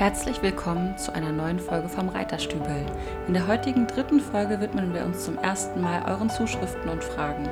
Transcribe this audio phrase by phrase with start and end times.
[0.00, 2.86] Herzlich willkommen zu einer neuen Folge vom Reiterstübel.
[3.28, 7.46] In der heutigen dritten Folge widmen wir uns zum ersten Mal euren Zuschriften und Fragen.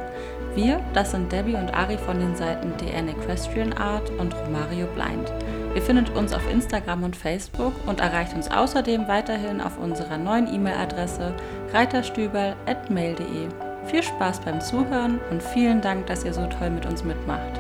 [0.55, 5.31] Wir, das sind Debbie und Ari von den Seiten DN Equestrian Art und Romario Blind.
[5.75, 10.51] Ihr findet uns auf Instagram und Facebook und erreicht uns außerdem weiterhin auf unserer neuen
[10.51, 11.35] E-Mail-Adresse
[11.75, 13.49] reiterstübel.mail.de.
[13.85, 17.58] Viel Spaß beim Zuhören und vielen Dank, dass ihr so toll mit uns mitmacht.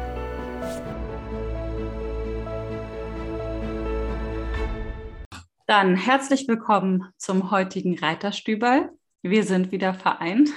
[5.68, 8.88] Dann herzlich willkommen zum heutigen Reiterstübel.
[9.20, 10.48] Wir sind wieder vereint.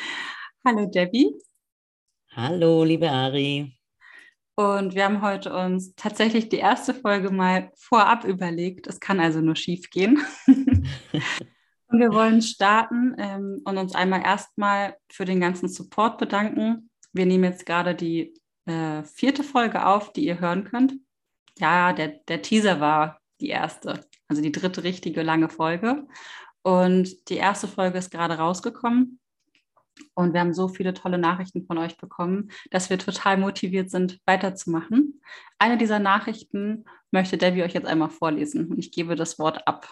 [0.64, 1.34] Hallo Debbie.
[2.32, 3.78] Hallo, liebe Ari.
[4.54, 8.86] Und wir haben heute uns tatsächlich die erste Folge mal vorab überlegt.
[8.86, 10.24] Es kann also nur schief gehen.
[10.46, 16.88] und wir wollen starten ähm, und uns einmal erstmal für den ganzen Support bedanken.
[17.12, 18.32] Wir nehmen jetzt gerade die
[18.64, 20.94] äh, vierte Folge auf, die ihr hören könnt.
[21.58, 26.06] Ja, der, der Teaser war die erste also die dritte richtige lange Folge.
[26.62, 29.20] Und die erste Folge ist gerade rausgekommen.
[30.14, 34.20] Und wir haben so viele tolle Nachrichten von euch bekommen, dass wir total motiviert sind,
[34.26, 35.22] weiterzumachen.
[35.58, 39.88] Eine dieser Nachrichten möchte Debbie euch jetzt einmal vorlesen und ich gebe das Wort ab.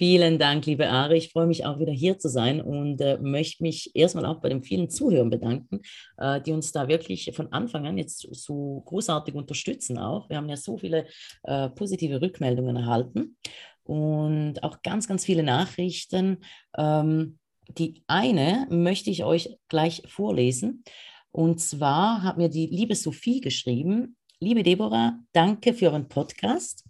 [0.00, 1.18] Vielen Dank, liebe Ari.
[1.18, 4.48] Ich freue mich auch wieder hier zu sein und äh, möchte mich erstmal auch bei
[4.48, 5.82] den vielen Zuhörern bedanken,
[6.16, 10.30] äh, die uns da wirklich von Anfang an jetzt so großartig unterstützen auch.
[10.30, 11.04] Wir haben ja so viele
[11.42, 13.36] äh, positive Rückmeldungen erhalten
[13.82, 16.38] und auch ganz, ganz viele Nachrichten.
[16.78, 20.82] Ähm, die eine möchte ich euch gleich vorlesen.
[21.30, 26.86] Und zwar hat mir die liebe Sophie geschrieben, Liebe Deborah, danke für euren Podcast.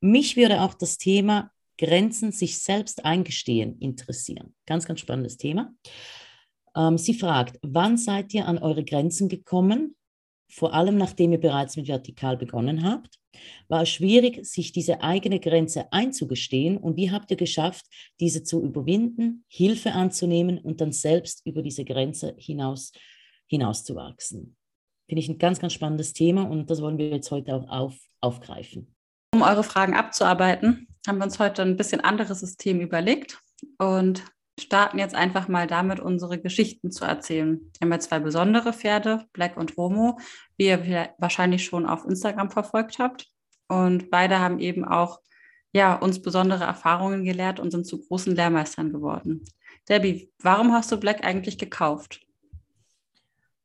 [0.00, 4.54] Mich würde auch das Thema Grenzen sich selbst eingestehen interessieren.
[4.66, 5.74] Ganz, ganz spannendes Thema.
[6.76, 9.96] Ähm, sie fragt, wann seid ihr an eure Grenzen gekommen?
[10.50, 13.18] Vor allem nachdem ihr bereits mit Vertikal begonnen habt.
[13.68, 17.86] War es schwierig, sich diese eigene Grenze einzugestehen und wie habt ihr geschafft,
[18.20, 22.92] diese zu überwinden, Hilfe anzunehmen und dann selbst über diese Grenze hinaus,
[23.48, 24.56] hinauszuwachsen?
[25.08, 27.98] Finde ich ein ganz, ganz spannendes Thema und das wollen wir jetzt heute auch auf,
[28.20, 28.94] aufgreifen.
[29.34, 33.40] Um eure Fragen abzuarbeiten, haben wir uns heute ein bisschen anderes System überlegt
[33.78, 34.24] und
[34.60, 37.60] starten jetzt einfach mal damit, unsere Geschichten zu erzählen.
[37.78, 40.18] Wir haben ja zwei besondere Pferde, Black und Romo,
[40.56, 43.26] wie ihr wahrscheinlich schon auf Instagram verfolgt habt.
[43.68, 45.20] Und beide haben eben auch
[45.72, 49.44] ja, uns besondere Erfahrungen gelehrt und sind zu großen Lehrmeistern geworden.
[49.88, 52.20] Debbie, warum hast du Black eigentlich gekauft?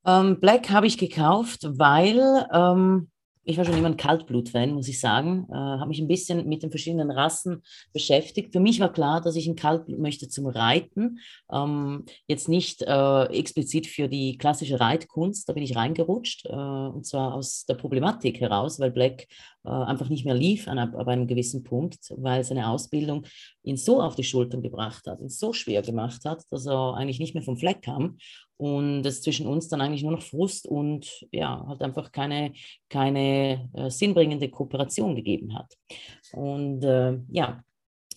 [0.05, 3.11] Ähm, Black habe ich gekauft, weil ähm,
[3.47, 5.47] ich war schon immer ein Kaltblut-Fan, muss ich sagen.
[5.50, 7.63] Äh, habe mich ein bisschen mit den verschiedenen Rassen
[7.94, 8.52] beschäftigt.
[8.52, 11.19] Für mich war klar, dass ich ein Kaltblut möchte zum Reiten.
[11.50, 16.46] Ähm, jetzt nicht äh, explizit für die klassische Reitkunst, da bin ich reingerutscht.
[16.46, 19.28] Äh, und zwar aus der Problematik heraus, weil Black
[19.64, 23.25] äh, einfach nicht mehr lief an, ab einem gewissen Punkt, weil seine Ausbildung
[23.64, 27.19] ihn so auf die Schultern gebracht hat, ihn so schwer gemacht hat, dass er eigentlich
[27.19, 28.18] nicht mehr vom Fleck kam
[28.57, 32.53] und es zwischen uns dann eigentlich nur noch Frust und ja, halt einfach keine,
[32.90, 35.73] keine äh, sinnbringende Kooperation gegeben hat.
[36.34, 37.63] Und äh, ja,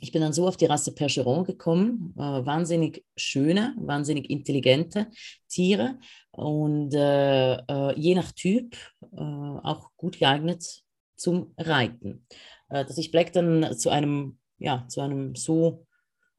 [0.01, 5.09] ich bin dann so auf die Rasse Percheron gekommen, äh, wahnsinnig schöne, wahnsinnig intelligente
[5.49, 5.99] Tiere
[6.31, 10.83] und äh, äh, je nach Typ äh, auch gut geeignet
[11.17, 12.27] zum Reiten.
[12.71, 15.87] dass ich Black dann zu einem, ja, zu einem so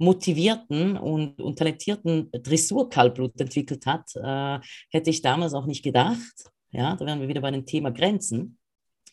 [0.01, 6.51] motivierten und, und talentierten Dressurkalblut entwickelt hat, äh, hätte ich damals auch nicht gedacht.
[6.71, 8.57] Ja, da wären wir wieder bei dem Thema Grenzen,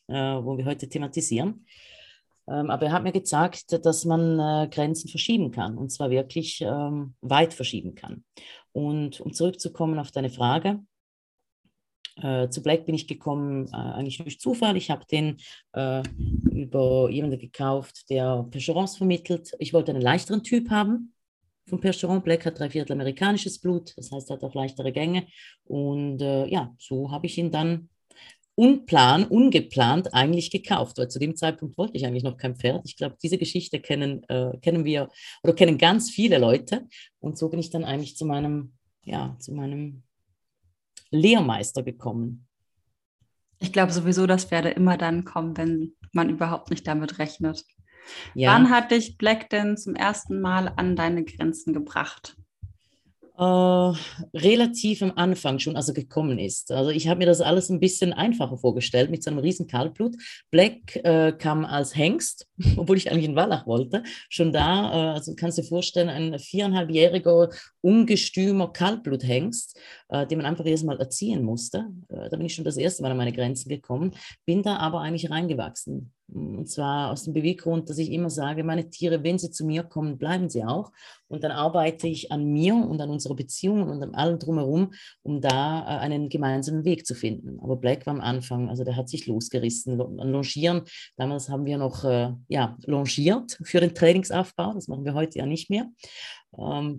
[0.07, 1.67] äh, wo wir heute thematisieren.
[2.49, 6.63] Ähm, aber er hat mir gezeigt, dass man äh, Grenzen verschieben kann und zwar wirklich
[6.63, 8.25] ähm, weit verschieben kann.
[8.73, 10.81] Und um zurückzukommen auf deine Frage,
[12.23, 14.77] äh, zu Black bin ich gekommen äh, eigentlich durch Zufall.
[14.77, 15.37] Ich habe den
[15.73, 16.03] äh,
[16.51, 19.53] über jemanden gekauft, der Percherons vermittelt.
[19.59, 21.13] Ich wollte einen leichteren Typ haben
[21.69, 22.23] von Percheron.
[22.23, 25.27] Black hat drei Viertel amerikanisches Blut, das heißt, er hat auch leichtere Gänge.
[25.65, 27.89] Und äh, ja, so habe ich ihn dann
[28.55, 32.83] unplan, ungeplant eigentlich gekauft, weil zu dem Zeitpunkt wollte ich eigentlich noch kein Pferd.
[32.85, 35.09] Ich glaube, diese Geschichte kennen, äh, kennen wir
[35.45, 36.89] oder kennen ganz viele Leute.
[37.21, 38.73] Und so bin ich dann eigentlich zu meinem,
[39.05, 40.03] ja, zu meinem
[41.11, 42.47] Lehrmeister gekommen?
[43.61, 47.65] Ich glaube sowieso, dass Pferde immer dann kommen, wenn man überhaupt nicht damit rechnet.
[48.35, 48.55] Ja.
[48.55, 52.37] Wann hat dich Black denn zum ersten Mal an deine Grenzen gebracht?
[53.41, 53.95] Uh,
[54.35, 56.73] relativ am Anfang schon, als er gekommen ist.
[56.73, 60.17] Also ich habe mir das alles ein bisschen einfacher vorgestellt mit so einem riesen Kaltblut.
[60.51, 64.03] Black äh, kam als Hengst, obwohl ich eigentlich in Wallach wollte.
[64.29, 67.51] Schon da, äh, also kannst du dir vorstellen, ein viereinhalbjähriger
[67.81, 69.79] ungestümer Kaltbluthengst
[70.09, 71.91] äh, den man einfach erstmal erziehen musste.
[72.09, 74.13] Äh, da bin ich schon das erste Mal an meine Grenzen gekommen,
[74.45, 76.13] bin da aber eigentlich reingewachsen.
[76.31, 79.83] Und zwar aus dem Beweggrund, dass ich immer sage, meine Tiere, wenn sie zu mir
[79.83, 80.93] kommen, bleiben sie auch.
[81.27, 85.41] Und dann arbeite ich an mir und an unserer Beziehung und an allem drumherum, um
[85.41, 87.59] da äh, einen gemeinsamen Weg zu finden.
[87.61, 89.97] Aber Black war am Anfang, also der hat sich losgerissen.
[89.97, 90.83] Longieren,
[91.17, 95.47] damals haben wir noch äh, ja, longiert für den Trainingsaufbau, das machen wir heute ja
[95.47, 95.87] nicht mehr.
[96.59, 96.99] Ähm,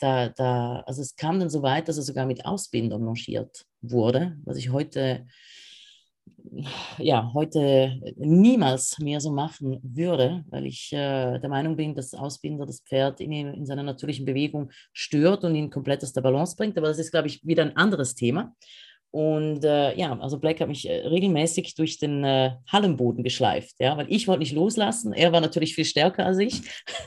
[0.00, 4.36] da, da, also es kam dann so weit, dass er sogar mit Ausbindern longiert wurde,
[4.44, 5.26] was ich heute
[6.98, 12.66] ja, heute niemals mehr so machen würde, weil ich äh, der Meinung bin, dass Ausbinder
[12.66, 16.76] das Pferd in, in, seiner natürlichen Bewegung stört und ihn komplett aus der Balance bringt.
[16.78, 18.54] Aber das ist, glaube ich, wieder ein anderes Thema.
[19.14, 23.96] Und äh, ja, also Black hat mich äh, regelmäßig durch den äh, Hallenboden geschleift, ja,
[23.96, 25.12] weil ich wollte nicht loslassen.
[25.12, 26.62] Er war natürlich viel stärker als ich.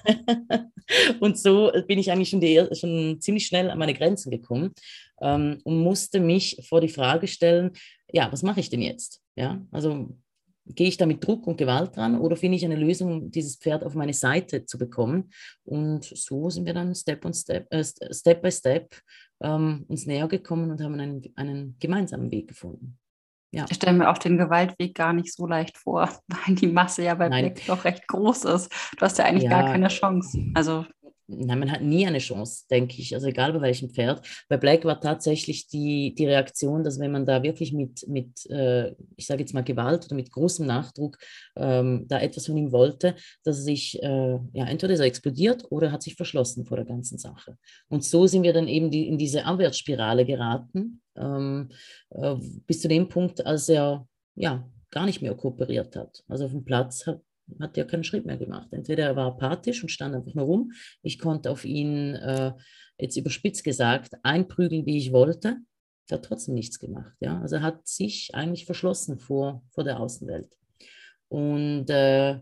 [1.20, 4.74] und so bin ich eigentlich schon, die, schon ziemlich schnell an meine Grenzen gekommen
[5.20, 7.72] ähm, und musste mich vor die Frage stellen,
[8.10, 9.22] ja, was mache ich denn jetzt?
[9.36, 10.16] Ja, also
[10.66, 13.84] gehe ich da mit Druck und Gewalt dran oder finde ich eine Lösung, dieses Pferd
[13.84, 15.30] auf meine Seite zu bekommen?
[15.66, 18.96] Und so sind wir dann Step, und Step, äh, Step by Step
[19.42, 22.98] ähm, uns näher gekommen und haben einen, einen gemeinsamen Weg gefunden.
[23.52, 23.66] Ja.
[23.70, 27.16] Ich stelle mir auch den Gewaltweg gar nicht so leicht vor, weil die Masse ja
[27.16, 28.72] bei Black doch recht groß ist.
[28.98, 30.52] Du hast ja eigentlich ja, gar keine Chance.
[30.54, 30.86] Also
[31.30, 33.14] Nein, man hat nie eine Chance, denke ich.
[33.14, 34.26] Also egal bei welchem Pferd.
[34.48, 38.96] Bei Black war tatsächlich die, die Reaktion, dass wenn man da wirklich mit, mit äh,
[39.18, 41.18] ich sage jetzt mal Gewalt oder mit großem Nachdruck
[41.58, 45.66] ähm, da etwas von ihm wollte, dass er sich, äh, ja, entweder ist er explodiert
[45.70, 47.58] oder hat sich verschlossen vor der ganzen Sache.
[47.90, 51.70] Und so sind wir dann eben die, in diese Abwärtsspirale geraten, ähm,
[52.12, 52.36] äh,
[52.66, 56.24] bis zu dem Punkt, als er ja gar nicht mehr kooperiert hat.
[56.30, 57.22] Also auf dem Platz hat
[57.60, 58.68] hat er keinen Schritt mehr gemacht.
[58.72, 60.72] Entweder er war apathisch und stand einfach nur rum.
[61.02, 62.54] Ich konnte auf ihn, äh,
[63.00, 65.58] jetzt überspitzt gesagt, einprügeln, wie ich wollte.
[66.10, 67.14] Er hat trotzdem nichts gemacht.
[67.20, 67.40] Ja?
[67.42, 70.50] Also er hat sich eigentlich verschlossen vor, vor der Außenwelt.
[71.30, 72.40] Und äh,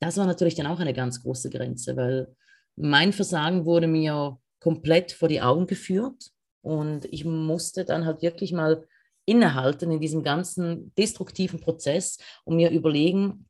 [0.00, 2.34] das war natürlich dann auch eine ganz große Grenze, weil
[2.76, 6.30] mein Versagen wurde mir komplett vor die Augen geführt.
[6.62, 8.86] Und ich musste dann halt wirklich mal
[9.24, 13.48] innehalten in diesem ganzen destruktiven Prozess und mir überlegen,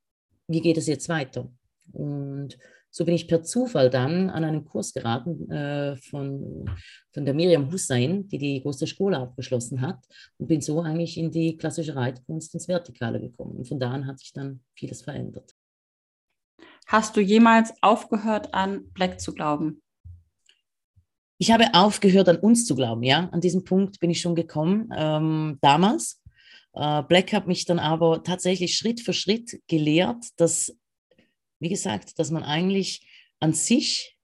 [0.48, 1.50] wie geht es jetzt weiter?
[1.93, 2.58] Und
[2.90, 6.70] so bin ich per Zufall dann an einen Kurs geraten äh, von,
[7.12, 9.98] von der Miriam Hussein, die die große Schule abgeschlossen hat
[10.38, 13.56] und bin so eigentlich in die klassische Reitkunst ins Vertikale gekommen.
[13.56, 15.54] Und von da an hat sich dann vieles verändert.
[16.87, 19.82] Hast du jemals aufgehört, an Black zu glauben?
[21.38, 23.28] Ich habe aufgehört, an uns zu glauben, ja.
[23.31, 26.22] An diesem Punkt bin ich schon gekommen, ähm, damals.
[26.76, 30.76] Äh, Black hat mich dann aber tatsächlich Schritt für Schritt gelehrt, dass,
[31.58, 33.08] wie gesagt, dass man eigentlich
[33.40, 34.17] an sich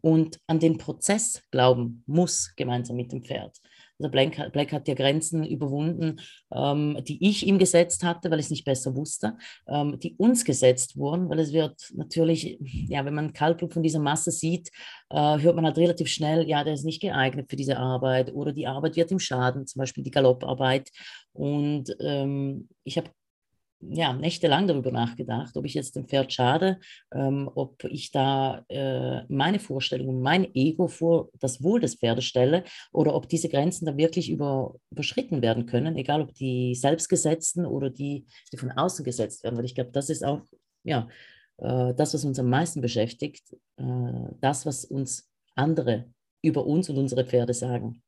[0.00, 3.58] und an den Prozess glauben muss, gemeinsam mit dem Pferd.
[3.98, 6.20] Also Black, Black hat ja Grenzen überwunden,
[6.52, 9.36] ähm, die ich ihm gesetzt hatte, weil ich es nicht besser wusste,
[9.66, 13.98] ähm, die uns gesetzt wurden, weil es wird natürlich, ja, wenn man Kaltblut von dieser
[13.98, 14.70] Masse sieht,
[15.10, 18.52] äh, hört man halt relativ schnell, ja, der ist nicht geeignet für diese Arbeit oder
[18.52, 20.90] die Arbeit wird ihm schaden, zum Beispiel die Galopparbeit.
[21.32, 23.10] Und ähm, ich habe
[23.80, 26.80] ja, nächtelang darüber nachgedacht, ob ich jetzt dem Pferd schade,
[27.12, 32.64] ähm, ob ich da äh, meine Vorstellungen, mein Ego vor das Wohl des Pferdes stelle
[32.92, 37.90] oder ob diese Grenzen da wirklich über, überschritten werden können, egal ob die selbstgesetzten oder
[37.90, 39.56] die, die von außen gesetzt werden.
[39.56, 40.42] Weil ich glaube, das ist auch
[40.82, 41.08] ja,
[41.58, 43.44] äh, das, was uns am meisten beschäftigt,
[43.76, 43.84] äh,
[44.40, 46.06] das, was uns andere
[46.42, 48.02] über uns und unsere Pferde sagen.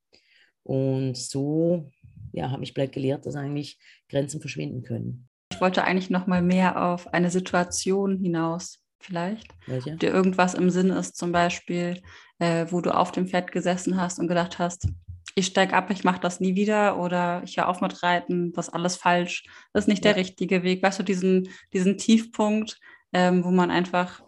[0.65, 1.91] Und so
[2.33, 3.79] ja, habe ich Black gelehrt, dass eigentlich
[4.09, 5.30] Grenzen verschwinden können
[5.61, 9.53] wollte eigentlich noch mal mehr auf eine Situation hinaus, vielleicht.
[9.67, 9.97] Welche?
[9.97, 12.03] Dir irgendwas im Sinn ist, zum Beispiel,
[12.39, 14.89] äh, wo du auf dem Pferd gesessen hast und gedacht hast,
[15.35, 18.69] ich steige ab, ich mache das nie wieder oder ich höre auf mit Reiten, das
[18.69, 20.13] ist alles falsch, das ist nicht ja.
[20.13, 20.83] der richtige Weg.
[20.83, 22.79] Weißt du, diesen, diesen Tiefpunkt,
[23.13, 24.23] ähm, wo man einfach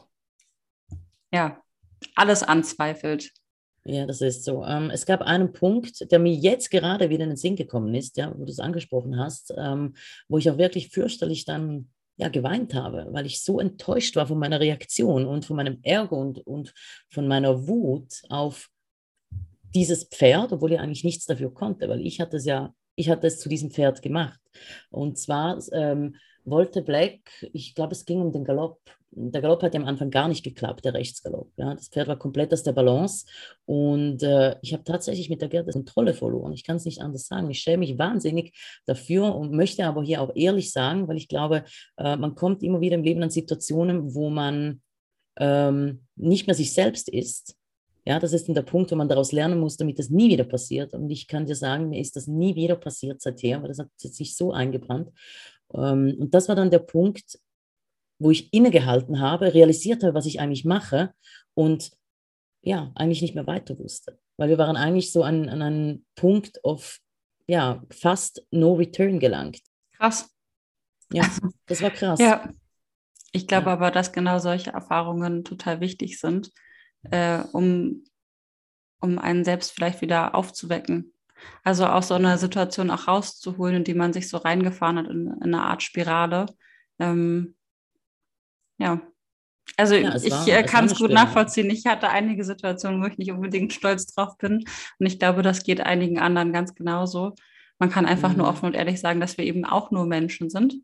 [1.32, 1.60] ja,
[2.14, 3.32] alles anzweifelt.
[3.84, 4.64] Ja, das ist so.
[4.64, 8.16] Ähm, es gab einen Punkt, der mir jetzt gerade wieder in den Sinn gekommen ist,
[8.16, 9.94] ja, wo du es angesprochen hast, ähm,
[10.28, 14.38] wo ich auch wirklich fürchterlich dann ja, geweint habe, weil ich so enttäuscht war von
[14.38, 16.72] meiner Reaktion und von meinem Ärger und, und
[17.10, 18.68] von meiner Wut auf
[19.74, 23.26] dieses Pferd, obwohl ich eigentlich nichts dafür konnte, weil ich hatte es ja, ich hatte
[23.26, 24.38] es zu diesem Pferd gemacht.
[24.90, 27.20] Und zwar ähm, wollte Black,
[27.52, 28.80] ich glaube, es ging um den Galopp,
[29.14, 31.50] der Galopp hat ja am Anfang gar nicht geklappt, der Rechtsgalopp.
[31.56, 31.74] Ja.
[31.74, 33.26] Das Pferd war komplett aus der Balance
[33.66, 36.52] und äh, ich habe tatsächlich mit der Gerte Kontrolle verloren.
[36.54, 37.50] Ich kann es nicht anders sagen.
[37.50, 38.54] Ich schäme mich wahnsinnig
[38.86, 41.64] dafür und möchte aber hier auch ehrlich sagen, weil ich glaube,
[41.98, 44.80] äh, man kommt immer wieder im Leben an Situationen, wo man
[45.38, 47.56] ähm, nicht mehr sich selbst ist
[48.04, 50.44] Ja, das ist dann der Punkt, wo man daraus lernen muss, damit das nie wieder
[50.44, 50.92] passiert.
[50.92, 53.90] Und ich kann dir sagen, mir ist das nie wieder passiert seither, weil das hat
[53.96, 55.10] sich so eingebrannt.
[55.74, 57.38] Ähm, und das war dann der Punkt,
[58.18, 61.12] wo ich innegehalten habe, realisiert habe, was ich eigentlich mache
[61.54, 61.90] und
[62.62, 64.18] ja, eigentlich nicht mehr weiter wusste.
[64.36, 66.98] Weil wir waren eigentlich so an, an einen Punkt of,
[67.46, 69.60] ja, fast no return gelangt.
[69.96, 70.30] Krass.
[71.12, 71.28] Ja,
[71.66, 72.18] das war krass.
[72.20, 72.48] ja.
[73.32, 73.72] Ich glaube ja.
[73.72, 76.52] aber, dass genau solche Erfahrungen total wichtig sind,
[77.10, 78.04] äh, um,
[79.00, 81.11] um einen selbst vielleicht wieder aufzuwecken.
[81.64, 85.26] Also aus so einer Situation auch rauszuholen, in die man sich so reingefahren hat in,
[85.28, 86.46] in eine Art Spirale.
[86.98, 87.54] Ähm,
[88.78, 89.00] ja.
[89.76, 91.70] Also ja, ich war, äh, kann es gut nachvollziehen.
[91.70, 94.64] Ich hatte einige Situationen, wo ich nicht unbedingt stolz drauf bin.
[94.98, 97.34] Und ich glaube, das geht einigen anderen ganz genauso.
[97.78, 98.38] Man kann einfach mhm.
[98.38, 100.74] nur offen und ehrlich sagen, dass wir eben auch nur Menschen sind.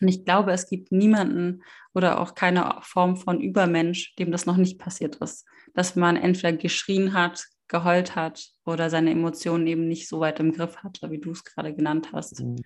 [0.00, 1.62] Und ich glaube, es gibt niemanden
[1.94, 5.46] oder auch keine Form von Übermensch, dem das noch nicht passiert ist.
[5.74, 10.52] Dass man entweder geschrien hat, geheult hat oder seine Emotionen eben nicht so weit im
[10.52, 12.40] Griff hatte, wie du es gerade genannt hast.
[12.40, 12.56] Mhm.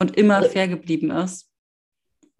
[0.00, 1.50] Und immer also fair geblieben ist.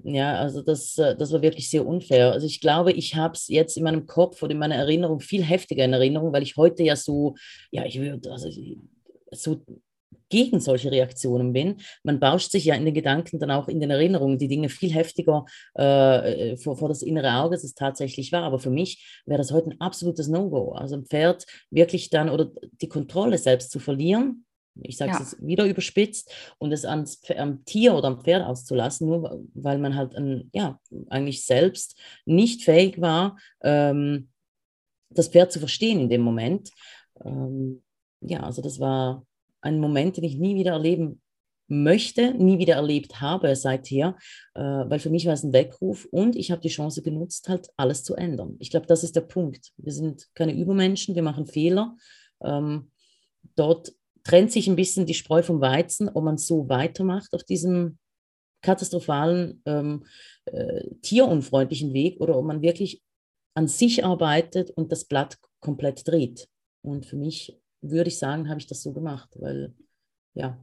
[0.04, 2.32] Ja, also das, äh, das war wirklich sehr unfair.
[2.32, 5.42] Also ich glaube, ich habe es jetzt in meinem Kopf oder in meiner Erinnerung viel
[5.42, 7.34] heftiger in Erinnerung, weil ich heute ja so,
[7.72, 8.48] ja, ich würde, also
[9.32, 9.60] so
[10.30, 11.76] gegen solche Reaktionen bin.
[12.02, 14.92] Man bauscht sich ja in den Gedanken dann auch in den Erinnerungen die Dinge viel
[14.92, 18.42] heftiger äh, vor, vor das innere Auge, als es tatsächlich war.
[18.42, 20.72] Aber für mich wäre das heute ein absolutes No-Go.
[20.72, 22.50] Also ein Pferd wirklich dann oder
[22.80, 24.44] die Kontrolle selbst zu verlieren,
[24.82, 25.46] ich sage es ja.
[25.46, 30.14] wieder überspitzt, und es ans, am Tier oder am Pferd auszulassen, nur weil man halt
[30.14, 34.28] ein, ja, eigentlich selbst nicht fähig war, ähm,
[35.10, 36.70] das Pferd zu verstehen in dem Moment.
[37.24, 37.82] Ähm,
[38.20, 39.26] ja, also das war
[39.60, 41.20] ein Moment, den ich nie wieder erleben
[41.68, 44.16] möchte, nie wieder erlebt habe seither,
[44.54, 47.68] äh, weil für mich war es ein Weckruf und ich habe die Chance genutzt, halt
[47.76, 48.56] alles zu ändern.
[48.58, 49.72] Ich glaube, das ist der Punkt.
[49.76, 51.96] Wir sind keine Übermenschen, wir machen Fehler.
[52.42, 52.90] Ähm,
[53.54, 53.92] dort
[54.24, 57.98] trennt sich ein bisschen die Spreu vom Weizen, ob man so weitermacht auf diesem
[58.62, 60.04] katastrophalen, ähm,
[60.46, 63.02] äh, tierunfreundlichen Weg oder ob man wirklich
[63.54, 66.48] an sich arbeitet und das Blatt komplett dreht.
[66.82, 69.75] Und für mich würde ich sagen, habe ich das so gemacht, weil
[70.35, 70.58] ja.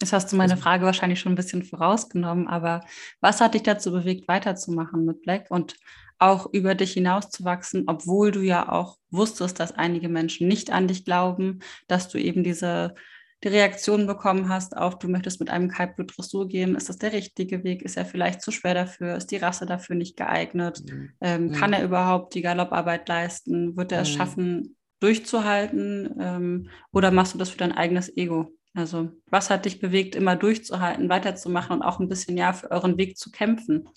[0.00, 2.80] Jetzt hast du meine also Frage wahrscheinlich schon ein bisschen vorausgenommen, aber
[3.20, 5.76] was hat dich dazu bewegt, weiterzumachen mit Black und
[6.18, 11.04] auch über dich hinauszuwachsen, obwohl du ja auch wusstest, dass einige Menschen nicht an dich
[11.04, 12.94] glauben, dass du eben diese
[13.42, 17.12] die Reaktion bekommen hast auf, du möchtest mit einem Kaltblut Dressur gehen, ist das der
[17.12, 17.82] richtige Weg?
[17.82, 19.16] Ist er vielleicht zu schwer dafür?
[19.16, 20.82] Ist die Rasse dafür nicht geeignet?
[20.84, 21.12] Mhm.
[21.20, 21.52] Ähm, mhm.
[21.52, 23.76] Kann er überhaupt die Galopparbeit leisten?
[23.76, 24.16] Wird er es mhm.
[24.16, 26.16] schaffen, durchzuhalten?
[26.20, 28.52] Ähm, oder machst du das für dein eigenes Ego?
[28.74, 32.98] Also, was hat dich bewegt, immer durchzuhalten, weiterzumachen und auch ein bisschen ja für euren
[32.98, 33.88] Weg zu kämpfen?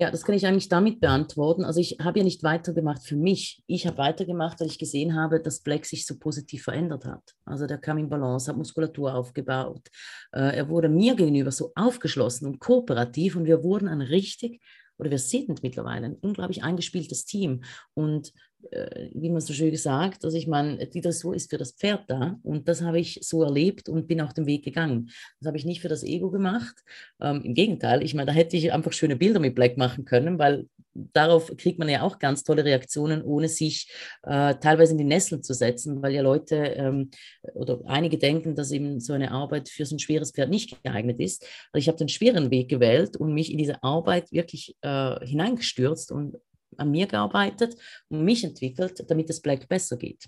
[0.00, 1.62] Ja, das kann ich eigentlich damit beantworten.
[1.62, 3.62] Also ich habe ja nicht weitergemacht für mich.
[3.66, 7.34] Ich habe weitergemacht, weil ich gesehen habe, dass Black sich so positiv verändert hat.
[7.44, 9.90] Also der kam in Balance, hat Muskulatur aufgebaut.
[10.32, 14.62] Äh, er wurde mir gegenüber so aufgeschlossen und kooperativ und wir wurden ein richtig,
[15.00, 17.62] oder wir sind mittlerweile ein unglaublich eingespieltes Team.
[17.94, 18.32] Und
[18.70, 22.04] äh, wie man so schön gesagt, also ich meine, die Dressur ist für das Pferd
[22.08, 25.10] da und das habe ich so erlebt und bin auch den Weg gegangen.
[25.40, 26.76] Das habe ich nicht für das Ego gemacht.
[27.20, 30.38] Ähm, Im Gegenteil, ich meine, da hätte ich einfach schöne Bilder mit Black machen können,
[30.38, 33.90] weil darauf kriegt man ja auch ganz tolle Reaktionen, ohne sich
[34.22, 37.10] äh, teilweise in die Nesseln zu setzen, weil ja Leute ähm,
[37.54, 41.20] oder einige denken, dass eben so eine Arbeit für so ein schweres Pferd nicht geeignet
[41.20, 41.42] ist.
[41.72, 46.12] Also ich habe den schweren Weg gewählt und mich in diese Arbeit wirklich äh, hineingestürzt
[46.12, 46.36] und
[46.76, 47.76] an mir gearbeitet
[48.08, 50.26] und mich entwickelt, damit es Black besser geht.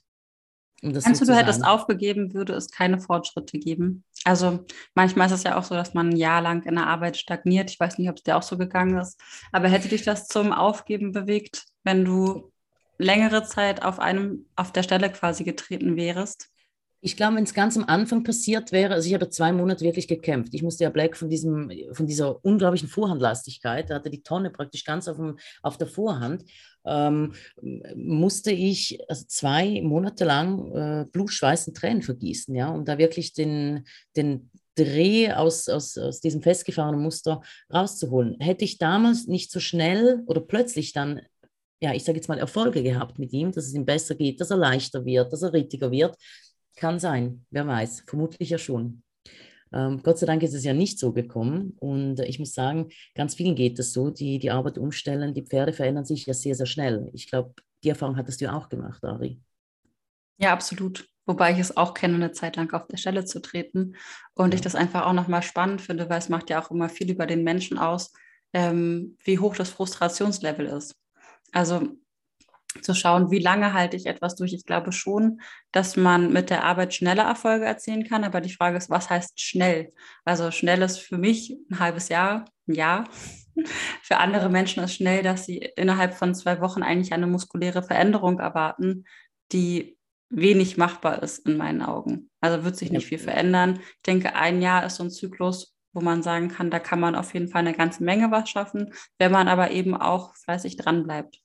[0.82, 4.02] Um Meinst du, du hättest aufgegeben, würde es keine Fortschritte geben?
[4.24, 7.16] Also manchmal ist es ja auch so, dass man ein Jahr lang in der Arbeit
[7.16, 7.70] stagniert.
[7.70, 9.20] Ich weiß nicht, ob es dir auch so gegangen ist.
[9.52, 12.50] Aber hätte dich das zum Aufgeben bewegt, wenn du
[12.98, 16.51] längere Zeit auf einem, auf der Stelle quasi getreten wärst?
[17.04, 20.06] Ich glaube, wenn es ganz am Anfang passiert wäre, also ich habe zwei Monate wirklich
[20.06, 20.54] gekämpft.
[20.54, 24.84] Ich musste ja Black von, diesem, von dieser unglaublichen Vorhandlastigkeit, da hatte die Tonne praktisch
[24.84, 26.44] ganz auf, dem, auf der Vorhand,
[26.86, 27.32] ähm,
[27.96, 33.32] musste ich also zwei Monate lang äh, Blut, und Tränen vergießen, ja, um da wirklich
[33.32, 33.84] den,
[34.16, 37.42] den Dreh aus, aus, aus diesem festgefahrenen Muster
[37.74, 38.36] rauszuholen.
[38.38, 41.20] Hätte ich damals nicht so schnell oder plötzlich dann
[41.82, 44.52] ja, ich sage jetzt mal, Erfolge gehabt mit ihm, dass es ihm besser geht, dass
[44.52, 46.16] er leichter wird, dass er rittiger wird,
[46.76, 49.02] kann sein, wer weiß, vermutlich ja schon.
[49.72, 53.34] Ähm, Gott sei Dank ist es ja nicht so gekommen und ich muss sagen, ganz
[53.34, 56.66] vielen geht es so, die die Arbeit umstellen, die Pferde verändern sich ja sehr, sehr
[56.66, 57.10] schnell.
[57.14, 59.40] Ich glaube, die Erfahrung hattest du auch gemacht, Ari.
[60.38, 61.08] Ja, absolut.
[61.24, 63.94] Wobei ich es auch kenne, eine Zeit lang auf der Stelle zu treten.
[64.34, 64.56] Und ja.
[64.56, 67.26] ich das einfach auch nochmal spannend finde, weil es macht ja auch immer viel über
[67.26, 68.12] den Menschen aus,
[68.52, 70.96] ähm, wie hoch das Frustrationslevel ist.
[71.52, 71.96] Also
[72.80, 74.52] zu schauen, wie lange halte ich etwas durch.
[74.52, 75.40] Ich glaube schon,
[75.72, 79.40] dass man mit der Arbeit schneller Erfolge erzielen kann, aber die Frage ist, was heißt
[79.40, 79.92] schnell?
[80.24, 83.08] Also schnell ist für mich ein halbes Jahr, ein Jahr.
[84.02, 88.38] Für andere Menschen ist schnell, dass sie innerhalb von zwei Wochen eigentlich eine muskuläre Veränderung
[88.38, 89.04] erwarten,
[89.52, 89.98] die
[90.30, 92.30] wenig machbar ist in meinen Augen.
[92.40, 93.80] Also wird sich nicht viel verändern.
[93.80, 97.14] Ich denke, ein Jahr ist so ein Zyklus, wo man sagen kann, da kann man
[97.14, 101.41] auf jeden Fall eine ganze Menge was schaffen, wenn man aber eben auch fleißig dranbleibt.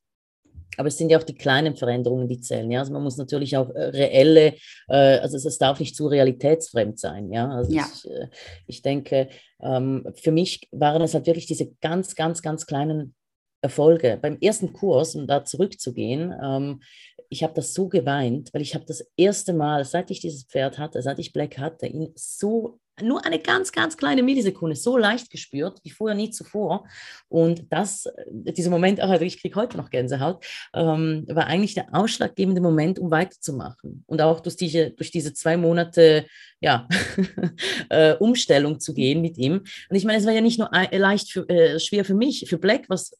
[0.77, 2.69] Aber es sind ja auch die kleinen Veränderungen, die zählen.
[2.71, 2.79] Ja?
[2.79, 4.53] Also man muss natürlich auch äh, reelle,
[4.87, 7.31] äh, also es darf nicht zu realitätsfremd sein.
[7.31, 7.85] Ja, also ja.
[7.93, 8.27] Ich, äh,
[8.67, 9.29] ich denke,
[9.61, 13.15] ähm, für mich waren es halt wirklich diese ganz, ganz, ganz kleinen
[13.61, 14.17] Erfolge.
[14.21, 16.81] Beim ersten Kurs, um da zurückzugehen, ähm,
[17.29, 20.77] ich habe das so geweint, weil ich habe das erste Mal, seit ich dieses Pferd
[20.77, 25.29] hatte, seit ich Black hatte, ihn so nur eine ganz, ganz kleine Millisekunde so leicht
[25.29, 26.87] gespürt wie vorher nie zuvor.
[27.29, 31.93] Und das, äh, dieser Moment, also ich kriege heute noch Gänsehaut, ähm, war eigentlich der
[31.93, 34.03] ausschlaggebende Moment, um weiterzumachen.
[34.07, 36.25] Und auch durch diese, durch diese zwei Monate
[36.59, 36.87] ja,
[37.89, 39.63] äh, Umstellung zu gehen mit ihm.
[39.89, 42.57] Und ich meine, es war ja nicht nur leicht für, äh, schwer für mich, für
[42.57, 43.11] Black, was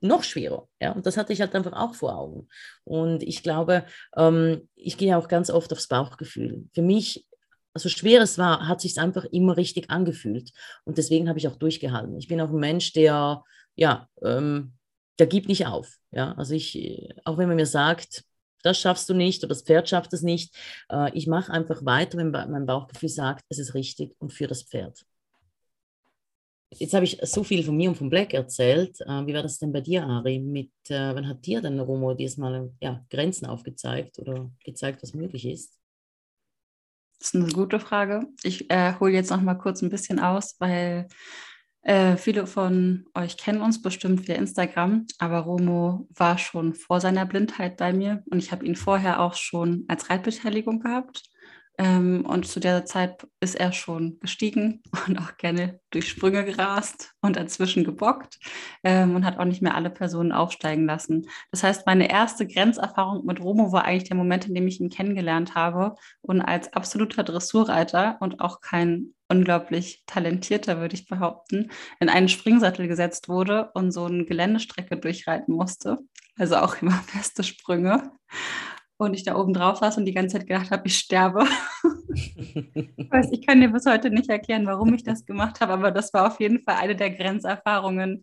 [0.00, 0.68] noch schwerer.
[0.80, 0.92] Ja?
[0.92, 2.48] Und das hatte ich halt einfach auch vor Augen.
[2.84, 3.84] Und ich glaube,
[4.16, 6.66] ähm, ich gehe auch ganz oft aufs Bauchgefühl.
[6.74, 7.26] Für mich,
[7.74, 10.52] so schwer es war, hat sich einfach immer richtig angefühlt.
[10.84, 12.16] Und deswegen habe ich auch durchgehalten.
[12.18, 13.42] Ich bin auch ein Mensch, der,
[13.74, 14.74] ja, ähm,
[15.18, 15.98] der gibt nicht auf.
[16.12, 16.32] Ja?
[16.34, 18.24] Also ich, auch wenn man mir sagt,
[18.62, 20.56] das schaffst du nicht oder das Pferd schafft es nicht,
[20.90, 24.62] äh, ich mache einfach weiter, wenn mein Bauchgefühl sagt, es ist richtig und für das
[24.62, 25.04] Pferd.
[26.70, 29.00] Jetzt habe ich so viel von mir und von Black erzählt.
[29.02, 30.40] Äh, wie war das denn bei dir, Ari?
[30.40, 35.46] Mit, äh, wann hat dir denn Romo diesmal ja, Grenzen aufgezeigt oder gezeigt, was möglich
[35.46, 35.78] ist?
[37.18, 38.26] Das ist eine gute Frage.
[38.42, 41.08] Ich äh, hole jetzt noch mal kurz ein bisschen aus, weil
[41.82, 47.26] äh, viele von euch kennen uns bestimmt via Instagram, aber Romo war schon vor seiner
[47.26, 51.22] Blindheit bei mir und ich habe ihn vorher auch schon als Reitbeteiligung gehabt.
[51.76, 57.14] Ähm, und zu der Zeit ist er schon gestiegen und auch gerne durch Sprünge gerast
[57.20, 58.38] und dazwischen gebockt
[58.84, 61.28] ähm, und hat auch nicht mehr alle Personen aufsteigen lassen.
[61.50, 64.90] Das heißt, meine erste Grenzerfahrung mit Romo war eigentlich der Moment, in dem ich ihn
[64.90, 72.08] kennengelernt habe und als absoluter Dressurreiter und auch kein unglaublich talentierter, würde ich behaupten, in
[72.08, 75.98] einen Springsattel gesetzt wurde und so eine Geländestrecke durchreiten musste.
[76.36, 78.12] Also auch immer feste Sprünge
[78.96, 81.46] und ich da oben drauf saß und die ganze Zeit gedacht habe, ich sterbe.
[82.14, 85.90] ich, weiß, ich kann dir bis heute nicht erklären, warum ich das gemacht habe, aber
[85.90, 88.22] das war auf jeden Fall eine der Grenzerfahrungen,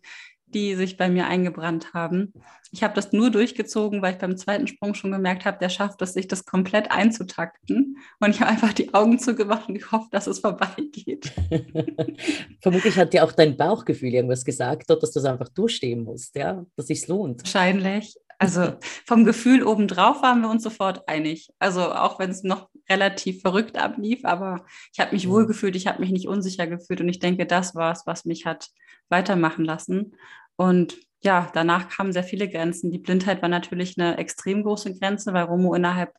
[0.54, 2.32] die sich bei mir eingebrannt haben.
[2.72, 6.00] Ich habe das nur durchgezogen, weil ich beim zweiten Sprung schon gemerkt habe, der schafft
[6.02, 7.98] es, sich das komplett einzutakten.
[8.20, 11.32] Und ich habe einfach die Augen zugemacht und gehofft, dass es vorbeigeht.
[12.60, 16.64] Vermutlich hat dir auch dein Bauchgefühl irgendwas gesagt, dass du es einfach durchstehen musst, ja,
[16.76, 17.42] dass es sich lohnt.
[17.42, 18.16] Wahrscheinlich.
[18.42, 18.74] Also
[19.06, 21.50] vom Gefühl obendrauf waren wir uns sofort einig.
[21.60, 25.86] Also auch wenn es noch relativ verrückt ablief, aber ich habe mich wohl gefühlt, ich
[25.86, 28.70] habe mich nicht unsicher gefühlt und ich denke, das war es, was mich hat
[29.08, 30.16] weitermachen lassen.
[30.56, 32.90] Und ja, danach kamen sehr viele Grenzen.
[32.90, 36.12] Die Blindheit war natürlich eine extrem große Grenze, weil Romo innerhalb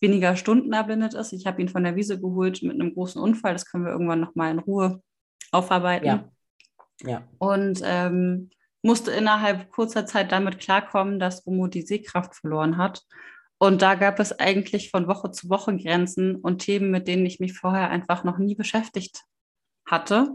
[0.00, 1.32] weniger Stunden erblindet ist.
[1.32, 3.54] Ich habe ihn von der Wiese geholt mit einem großen Unfall.
[3.54, 5.02] Das können wir irgendwann nochmal in Ruhe
[5.50, 6.06] aufarbeiten.
[6.06, 6.28] Ja.
[7.04, 7.22] ja.
[7.38, 8.50] Und ähm,
[8.82, 13.02] musste innerhalb kurzer Zeit damit klarkommen, dass Romo die Sehkraft verloren hat.
[13.58, 17.40] Und da gab es eigentlich von Woche zu Woche Grenzen und Themen, mit denen ich
[17.40, 19.24] mich vorher einfach noch nie beschäftigt
[19.84, 20.30] hatte.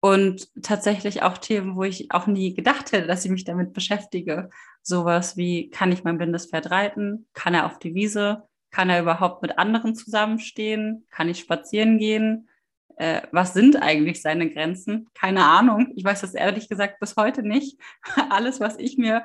[0.00, 4.50] Und tatsächlich auch Themen, wo ich auch nie gedacht hätte, dass ich mich damit beschäftige.
[4.82, 7.26] Sowas wie, kann ich mein blindes Pferd reiten?
[7.32, 8.44] Kann er auf die Wiese?
[8.70, 11.06] Kann er überhaupt mit anderen zusammenstehen?
[11.10, 12.48] Kann ich spazieren gehen?
[12.96, 15.08] Äh, was sind eigentlich seine Grenzen?
[15.14, 15.92] Keine Ahnung.
[15.96, 17.78] Ich weiß das ehrlich gesagt bis heute nicht.
[18.30, 19.22] Alles, was ich mir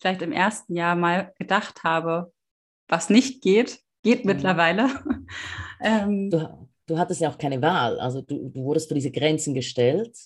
[0.00, 2.32] vielleicht im ersten Jahr mal gedacht habe,
[2.88, 4.32] was nicht geht, geht mhm.
[4.32, 4.88] mittlerweile.
[5.80, 8.00] ähm, du, du, hattest ja auch keine Wahl.
[8.00, 10.16] Also du, du wurdest vor diese Grenzen gestellt.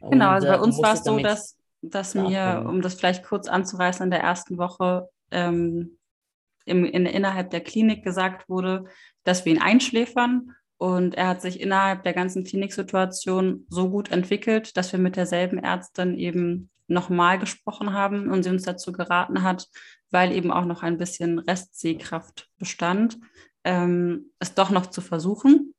[0.00, 3.48] Genau, also bei äh, uns war es so, dass, dass mir, um das vielleicht kurz
[3.48, 5.98] anzureißen, in der ersten Woche ähm,
[6.64, 8.84] im, in, innerhalb der Klinik gesagt wurde,
[9.24, 14.76] dass wir ihn einschläfern und er hat sich innerhalb der ganzen Kliniksituation so gut entwickelt,
[14.76, 19.68] dass wir mit derselben Ärztin eben nochmal gesprochen haben und sie uns dazu geraten hat,
[20.10, 23.18] weil eben auch noch ein bisschen Restsehkraft bestand,
[23.64, 25.74] ähm, es doch noch zu versuchen.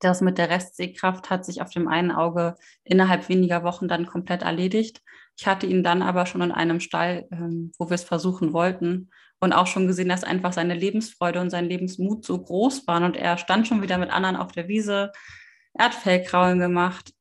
[0.00, 4.42] Das mit der Restsehkraft hat sich auf dem einen Auge innerhalb weniger Wochen dann komplett
[4.42, 5.02] erledigt.
[5.38, 9.10] Ich hatte ihn dann aber schon in einem Stall, ähm, wo wir es versuchen wollten
[9.40, 13.16] und auch schon gesehen, dass einfach seine Lebensfreude und sein Lebensmut so groß waren und
[13.16, 15.12] er stand schon wieder mit anderen auf der Wiese,
[15.74, 17.12] er hat Fellkraulen gemacht,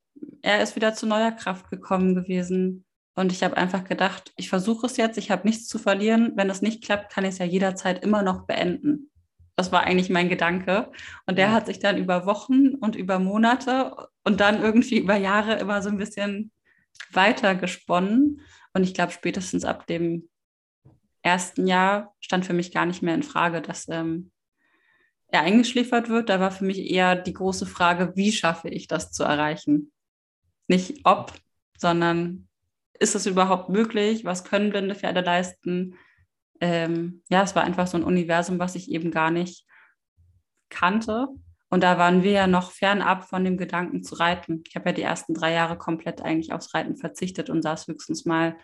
[0.41, 4.86] er ist wieder zu neuer Kraft gekommen gewesen Und ich habe einfach gedacht, ich versuche
[4.86, 6.34] es jetzt, ich habe nichts zu verlieren.
[6.36, 9.12] Wenn es nicht klappt, kann ich es ja jederzeit immer noch beenden.
[9.58, 10.89] Das war eigentlich mein Gedanke.
[11.25, 11.51] Und der ja.
[11.53, 15.89] hat sich dann über Wochen und über Monate und dann irgendwie über Jahre immer so
[15.89, 16.51] ein bisschen
[17.12, 18.41] weiter gesponnen.
[18.73, 20.28] Und ich glaube, spätestens ab dem
[21.21, 24.32] ersten Jahr stand für mich gar nicht mehr in Frage, dass ähm,
[25.27, 26.29] er eingeschläfert wird.
[26.29, 29.91] Da war für mich eher die große Frage, wie schaffe ich das zu erreichen?
[30.67, 31.34] Nicht ob,
[31.77, 32.47] sondern
[32.99, 34.25] ist es überhaupt möglich?
[34.25, 35.95] Was können blinde Pferde leisten?
[36.62, 39.65] ähm, ja, es war einfach so ein Universum, was ich eben gar nicht
[40.69, 41.27] kannte.
[41.69, 44.63] Und da waren wir ja noch fernab von dem Gedanken zu reiten.
[44.67, 48.25] Ich habe ja die ersten drei Jahre komplett eigentlich aufs Reiten verzichtet und saß höchstens
[48.25, 48.58] mal,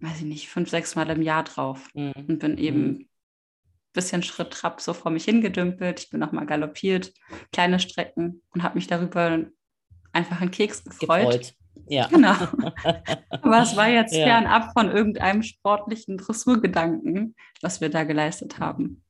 [0.00, 2.12] weiß ich nicht, fünf, sechs Mal im Jahr drauf mhm.
[2.16, 3.08] und bin eben ein mhm.
[3.92, 6.00] bisschen Schritt, Trab so vor mich hingedümpelt.
[6.00, 7.12] Ich bin nochmal galoppiert,
[7.52, 9.44] kleine Strecken und habe mich darüber
[10.12, 11.26] einfach einen Keks gefreut.
[11.26, 11.54] gefreut.
[11.88, 12.06] Ja.
[12.08, 12.34] Genau.
[13.30, 14.24] Aber es war jetzt ja.
[14.24, 19.02] fernab von irgendeinem sportlichen Dressurgedanken, was wir da geleistet haben.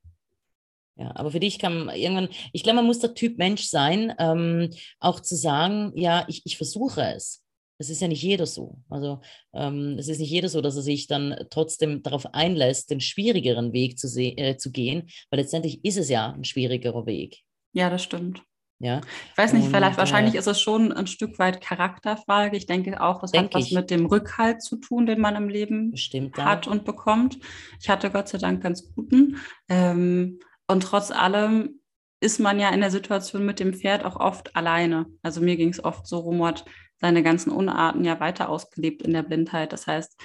[0.95, 4.13] Ja, aber für dich kann man irgendwann, ich glaube, man muss der Typ Mensch sein,
[4.19, 7.41] ähm, auch zu sagen, ja, ich, ich versuche es.
[7.79, 8.77] Es ist ja nicht jeder so.
[8.89, 9.21] Also
[9.53, 13.73] ähm, es ist nicht jeder so, dass er sich dann trotzdem darauf einlässt, den schwierigeren
[13.73, 17.39] Weg zu, äh, zu gehen, weil letztendlich ist es ja ein schwierigerer Weg.
[17.71, 18.43] Ja, das stimmt.
[18.79, 19.01] Ja.
[19.31, 22.55] Ich weiß nicht, vielleicht, äh, wahrscheinlich ist es schon ein Stück weit Charakterfrage.
[22.55, 23.73] Ich denke auch, das hat was ich.
[23.73, 26.71] mit dem Rückhalt zu tun, den man im Leben Bestimmt, hat ja.
[26.71, 27.39] und bekommt.
[27.81, 29.37] Ich hatte Gott sei Dank ganz guten.
[29.67, 31.81] Ähm, und trotz allem
[32.21, 35.07] ist man ja in der Situation mit dem Pferd auch oft alleine.
[35.23, 36.65] Also mir ging es oft so, Rumort
[36.99, 39.73] seine ganzen Unarten ja weiter ausgelebt in der Blindheit.
[39.73, 40.19] Das heißt,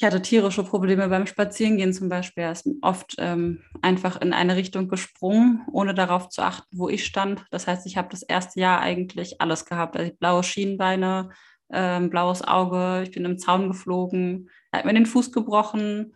[0.00, 2.44] ich hatte tierische Probleme beim Spazierengehen zum Beispiel.
[2.44, 7.04] Er ist oft ähm, einfach in eine Richtung gesprungen, ohne darauf zu achten, wo ich
[7.04, 7.44] stand.
[7.50, 9.96] Das heißt, ich habe das erste Jahr eigentlich alles gehabt.
[9.96, 11.30] Also blaue Schienbeine,
[11.72, 16.14] ähm, blaues Auge, ich bin im Zaun geflogen, er hat mir den Fuß gebrochen.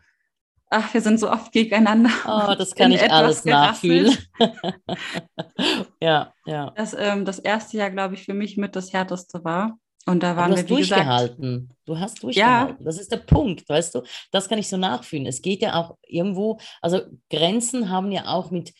[0.70, 2.10] Ach, wir sind so oft gegeneinander.
[2.24, 4.16] Oh, das kann ich alles nachfühlen.
[6.00, 6.70] ja, ja.
[6.76, 9.76] Das, ähm, das erste Jahr, glaube ich, für mich mit das härteste war.
[10.06, 11.68] Und da waren du hast wir, durchgehalten.
[11.68, 12.76] Gesagt, du hast durchgehalten.
[12.78, 12.84] Ja.
[12.84, 14.02] Das ist der Punkt, weißt du?
[14.32, 15.26] Das kann ich so nachfühlen.
[15.26, 18.74] Es geht ja auch irgendwo, also Grenzen haben ja auch mit,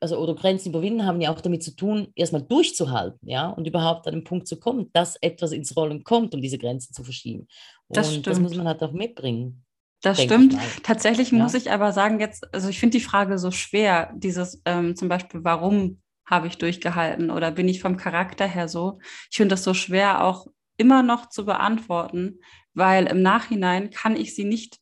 [0.00, 4.06] also oder Grenzen überwinden haben ja auch damit zu tun, erstmal durchzuhalten, ja, und überhaupt
[4.06, 7.46] an den Punkt zu kommen, dass etwas ins Rollen kommt, um diese Grenzen zu verschieben.
[7.88, 9.64] Und das, das muss man halt auch mitbringen.
[10.02, 10.56] Das stimmt.
[10.82, 11.38] Tatsächlich ja.
[11.38, 15.08] muss ich aber sagen, jetzt, also ich finde die Frage so schwer, dieses ähm, zum
[15.08, 18.98] Beispiel, warum habe ich durchgehalten oder bin ich vom Charakter her so?
[19.30, 22.40] Ich finde das so schwer auch immer noch zu beantworten,
[22.72, 24.78] weil im Nachhinein kann ich sie nicht,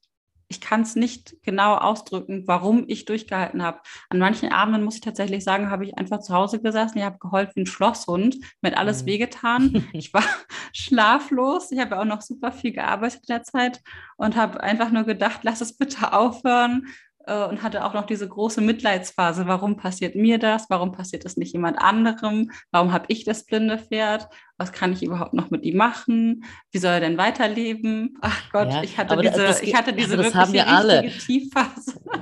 [0.48, 3.81] ich kann es nicht genau ausdrücken, warum ich durchgehalten habe.
[4.09, 7.18] An manchen Abenden muss ich tatsächlich sagen, habe ich einfach zu Hause gesessen, ich habe
[7.18, 9.07] geheult wie ein Schlosshund, mit alles mhm.
[9.07, 9.88] wehgetan.
[9.92, 10.24] Ich war
[10.72, 13.83] schlaflos, ich habe auch noch super viel gearbeitet in der Zeit
[14.16, 16.87] und habe einfach nur gedacht, lass es bitte aufhören
[17.27, 19.47] und hatte auch noch diese große Mitleidsphase.
[19.47, 20.69] Warum passiert mir das?
[20.71, 22.51] Warum passiert es nicht jemand anderem?
[22.71, 24.29] Warum habe ich das blinde Pferd?
[24.59, 26.45] Was kann ich überhaupt noch mit ihm machen?
[26.71, 28.17] Wie soll er denn weiterleben?
[28.21, 31.11] Ach Gott, ja, ich hatte diese, das, ich hatte diese das haben wir alle.
[31.11, 32.01] Tiefphase.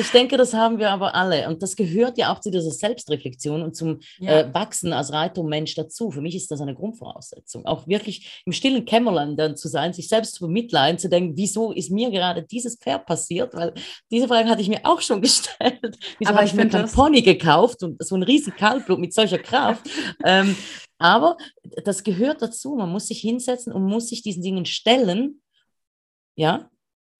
[0.00, 1.46] Ich denke, das haben wir aber alle.
[1.46, 4.40] Und das gehört ja auch zu dieser Selbstreflexion und zum ja.
[4.40, 6.10] äh, Wachsen als Reiter und Mensch dazu.
[6.10, 7.66] Für mich ist das eine Grundvoraussetzung.
[7.66, 11.72] Auch wirklich im stillen Kämmerlein dann zu sein, sich selbst zu bemitleiden, zu denken, wieso
[11.72, 13.54] ist mir gerade dieses Pferd passiert?
[13.54, 13.74] Weil
[14.10, 15.98] diese Frage hatte ich mir auch schon gestellt.
[16.18, 19.86] Wieso habe ich mir kein Pony gekauft und so ein riesen Kaltblut mit solcher Kraft?
[20.24, 20.56] ähm,
[21.04, 21.36] aber
[21.84, 22.76] das gehört dazu.
[22.76, 25.42] Man muss sich hinsetzen und muss sich diesen Dingen stellen.
[26.34, 26.70] Ja,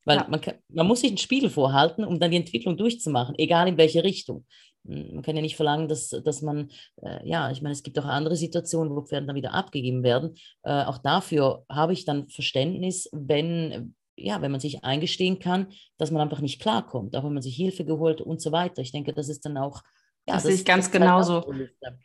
[0.06, 0.26] weil ja.
[0.26, 3.76] man, kann, man muss sich einen Spiegel vorhalten, um dann die Entwicklung durchzumachen, egal in
[3.76, 4.46] welche Richtung.
[4.86, 6.70] Hm, man kann ja nicht verlangen, dass, dass man,
[7.02, 10.34] äh, ja, ich meine, es gibt auch andere Situationen, wo Pferde dann wieder abgegeben werden.
[10.62, 15.68] Äh, auch dafür habe ich dann Verständnis, wenn, ja, wenn man sich eingestehen kann,
[15.98, 18.80] dass man einfach nicht klarkommt, auch wenn man sich Hilfe geholt und so weiter.
[18.80, 19.82] Ich denke, das ist dann auch
[20.26, 21.52] ja, das, das sehe ich ganz genauso.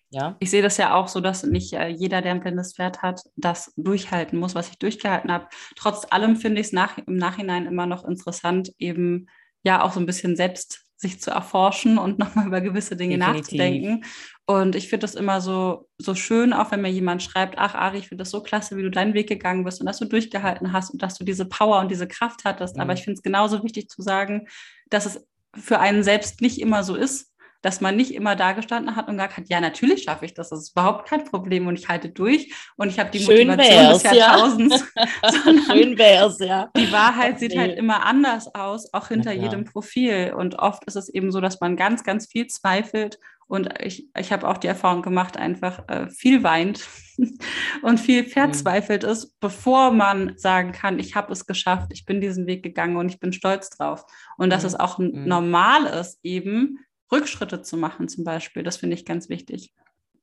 [0.10, 0.36] Ja?
[0.40, 3.22] Ich sehe das ja auch so, dass nicht äh, jeder, der ein blindes Pferd hat,
[3.38, 5.48] das durchhalten muss, was ich durchgehalten habe.
[5.76, 9.28] Trotz allem finde ich es nach, im Nachhinein immer noch interessant, eben
[9.64, 13.42] ja auch so ein bisschen selbst sich zu erforschen und nochmal über gewisse Dinge Definitiv.
[13.42, 14.06] nachzudenken.
[14.46, 18.00] Und ich finde das immer so, so schön, auch wenn mir jemand schreibt, ach Ari,
[18.00, 20.74] ich finde das so klasse, wie du deinen Weg gegangen bist und dass du durchgehalten
[20.74, 22.76] hast und dass du diese Power und diese Kraft hattest.
[22.76, 22.82] Mhm.
[22.82, 24.48] Aber ich finde es genauso wichtig zu sagen,
[24.90, 27.29] dass es für einen selbst nicht immer so ist
[27.62, 30.50] dass man nicht immer da gestanden hat und gesagt hat, ja, natürlich schaffe ich das,
[30.50, 33.94] das ist überhaupt kein Problem und ich halte durch und ich habe die Schön Motivation
[33.94, 34.86] des Jahrtausends.
[35.00, 35.74] Ja.
[35.74, 36.70] Schön wär's, ja.
[36.76, 41.10] Die Wahrheit sieht halt immer anders aus, auch hinter jedem Profil und oft ist es
[41.10, 45.02] eben so, dass man ganz, ganz viel zweifelt Und ich, ich habe auch die Erfahrung
[45.02, 46.88] gemacht, einfach äh, viel weint
[47.82, 48.28] und viel mhm.
[48.28, 52.96] verzweifelt ist, bevor man sagen kann, ich habe es geschafft, ich bin diesen Weg gegangen
[52.96, 54.06] und ich bin stolz drauf.
[54.38, 54.68] Und dass mhm.
[54.68, 55.26] es auch mhm.
[55.26, 56.78] normal ist, eben
[57.12, 58.64] Rückschritte zu machen zum Beispiel.
[58.64, 59.74] Das finde ich ganz wichtig.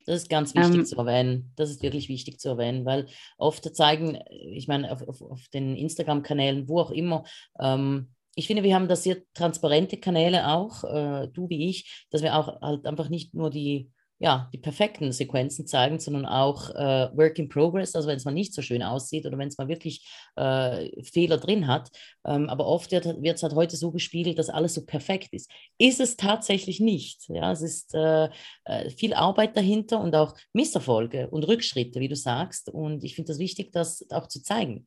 [0.07, 1.53] Das ist ganz wichtig ähm, zu erwähnen.
[1.57, 5.75] Das ist wirklich wichtig zu erwähnen, weil oft zeigen, ich meine, auf, auf, auf den
[5.75, 7.25] Instagram-Kanälen, wo auch immer,
[7.61, 12.23] ähm, ich finde, wir haben da sehr transparente Kanäle auch, äh, du wie ich, dass
[12.23, 17.11] wir auch halt einfach nicht nur die ja, die perfekten Sequenzen zeigen, sondern auch äh,
[17.15, 19.69] Work in Progress, also wenn es mal nicht so schön aussieht oder wenn es mal
[19.69, 21.91] wirklich äh, Fehler drin hat.
[22.25, 25.51] Ähm, aber oft wird es halt heute so gespiegelt, dass alles so perfekt ist.
[25.79, 27.29] Ist es tatsächlich nicht.
[27.29, 28.31] Ja, es ist äh,
[28.65, 32.71] äh viel Arbeit dahinter und auch Misserfolge und Rückschritte, wie du sagst.
[32.71, 34.87] Und ich finde das wichtig, das auch zu zeigen.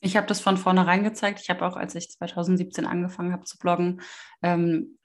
[0.00, 1.40] Ich habe das von vornherein gezeigt.
[1.40, 4.02] Ich habe auch, als ich 2017 angefangen habe zu bloggen,
[4.42, 4.98] ähm,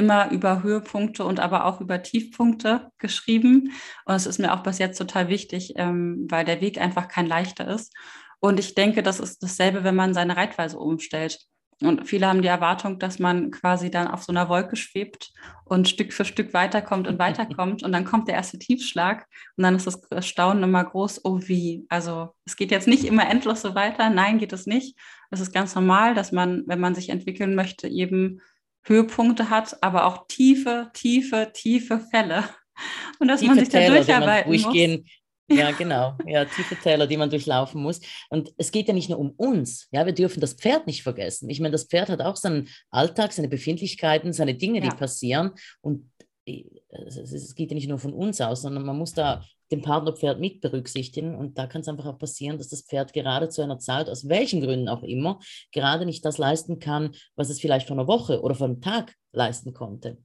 [0.00, 3.72] immer über Höhepunkte und aber auch über Tiefpunkte geschrieben.
[4.06, 7.26] Und es ist mir auch bis jetzt total wichtig, ähm, weil der Weg einfach kein
[7.26, 7.94] leichter ist.
[8.40, 11.38] Und ich denke, das ist dasselbe, wenn man seine Reitweise umstellt.
[11.82, 15.32] Und viele haben die Erwartung, dass man quasi dann auf so einer Wolke schwebt
[15.64, 17.82] und Stück für Stück weiterkommt und weiterkommt.
[17.82, 21.86] Und dann kommt der erste Tiefschlag und dann ist das Staunen immer groß, oh wie.
[21.88, 24.10] Also es geht jetzt nicht immer endlos so weiter.
[24.10, 24.98] Nein, geht es nicht.
[25.30, 28.40] Es ist ganz normal, dass man, wenn man sich entwickeln möchte, eben
[28.84, 32.44] Höhepunkte hat, aber auch tiefe, tiefe, tiefe Fälle.
[33.18, 35.00] Und dass tiefe man sich da Täler, durcharbeiten muss.
[35.52, 36.16] Ja, genau.
[36.26, 38.00] Ja, tiefe Täler, die man durchlaufen muss.
[38.28, 39.88] Und es geht ja nicht nur um uns.
[39.90, 41.50] Ja, wir dürfen das Pferd nicht vergessen.
[41.50, 44.88] Ich meine, das Pferd hat auch seinen Alltag, seine Befindlichkeiten, seine Dinge, ja.
[44.88, 45.50] die passieren.
[45.80, 46.08] Und
[46.46, 50.40] äh, es geht ja nicht nur von uns aus, sondern man muss da den Partnerpferd
[50.40, 51.34] mit berücksichtigen.
[51.34, 54.28] Und da kann es einfach auch passieren, dass das Pferd gerade zu einer Zeit, aus
[54.28, 55.38] welchen Gründen auch immer,
[55.72, 59.14] gerade nicht das leisten kann, was es vielleicht vor einer Woche oder vor einem Tag
[59.32, 60.18] leisten konnte.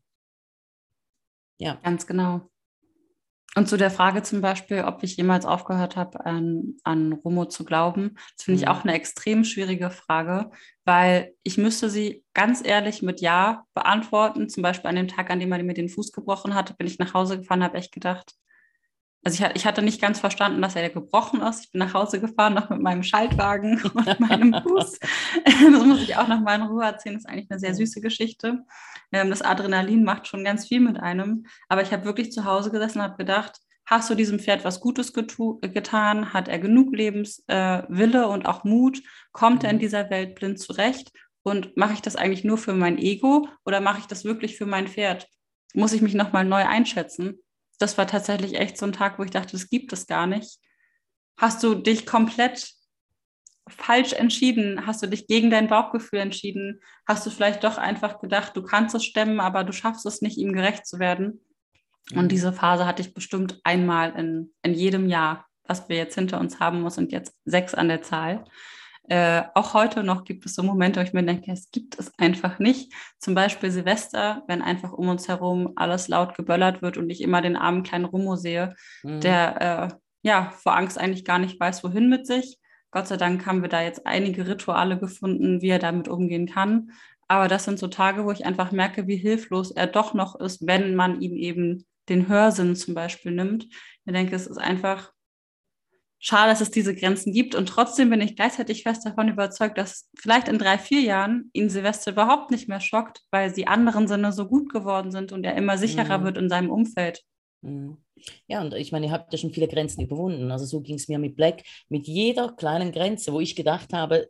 [1.58, 1.80] Ja.
[1.84, 2.50] Ganz genau.
[3.58, 7.64] Und zu der Frage zum Beispiel, ob ich jemals aufgehört habe, an, an Romo zu
[7.64, 8.72] glauben, das finde ich mhm.
[8.72, 10.52] auch eine extrem schwierige Frage,
[10.84, 14.50] weil ich müsste sie ganz ehrlich mit Ja beantworten.
[14.50, 17.00] Zum Beispiel an dem Tag, an dem er mir den Fuß gebrochen hatte, bin ich
[17.00, 18.34] nach Hause gefahren, habe echt gedacht,
[19.26, 21.66] also ich, ich, hatte nicht ganz verstanden, dass er gebrochen ist.
[21.66, 25.00] Ich bin nach Hause gefahren, noch mit meinem Schaltwagen und meinem Fuß.
[25.46, 27.16] das muss ich auch noch mal in Ruhe erzählen.
[27.16, 28.60] Das ist eigentlich eine sehr süße Geschichte.
[29.12, 31.48] Ähm, das Adrenalin macht schon ganz viel mit einem.
[31.70, 33.58] Aber ich habe wirklich zu Hause gesessen und habe gedacht,
[33.88, 36.32] hast du diesem Pferd was Gutes getan?
[36.32, 39.02] Hat er genug Lebenswille äh, und auch Mut?
[39.32, 39.82] Kommt er in mhm.
[39.82, 41.12] dieser Welt blind zurecht?
[41.42, 44.68] Und mache ich das eigentlich nur für mein Ego oder mache ich das wirklich für
[44.68, 45.28] mein Pferd?
[45.74, 47.40] Muss ich mich nochmal neu einschätzen?
[47.78, 50.60] Das war tatsächlich echt so ein Tag, wo ich dachte, das gibt es gar nicht.
[51.38, 52.72] Hast du dich komplett
[53.68, 54.86] falsch entschieden?
[54.86, 56.82] Hast du dich gegen dein Bauchgefühl entschieden?
[57.08, 60.38] Hast du vielleicht doch einfach gedacht, du kannst es stemmen, aber du schaffst es nicht,
[60.38, 61.42] ihm gerecht zu werden?
[62.12, 62.30] Und mhm.
[62.30, 66.60] diese Phase hatte ich bestimmt einmal in, in jedem Jahr, was wir jetzt hinter uns
[66.60, 68.46] haben, muss und jetzt sechs an der Zahl.
[69.08, 72.12] Äh, auch heute noch gibt es so Momente, wo ich mir denke, es gibt es
[72.18, 72.94] einfach nicht.
[73.20, 77.42] Zum Beispiel Silvester, wenn einfach um uns herum alles laut geböllert wird und ich immer
[77.42, 79.22] den armen kleinen Rummo sehe, mhm.
[79.22, 82.60] der äh, ja vor Angst eigentlich gar nicht weiß, wohin mit sich.
[82.92, 86.92] Gott sei Dank haben wir da jetzt einige Rituale gefunden, wie er damit umgehen kann.
[87.28, 90.66] Aber das sind so Tage, wo ich einfach merke, wie hilflos er doch noch ist,
[90.66, 93.66] wenn man ihm eben den Hörsinn zum Beispiel nimmt.
[94.06, 95.12] Ich denke, es ist einfach
[96.26, 97.54] schade, dass es diese Grenzen gibt.
[97.54, 101.70] Und trotzdem bin ich gleichzeitig fest davon überzeugt, dass vielleicht in drei, vier Jahren ihn
[101.70, 105.56] Silvester überhaupt nicht mehr schockt, weil die anderen Sinne so gut geworden sind und er
[105.56, 106.24] immer sicherer mhm.
[106.24, 107.22] wird in seinem Umfeld.
[107.62, 107.98] Mhm.
[108.48, 110.52] Ja, und ich meine, ihr habt ja schon viele Grenzen überwunden.
[110.52, 114.30] Also so ging es mir mit Black, mit jeder kleinen Grenze, wo ich gedacht habe,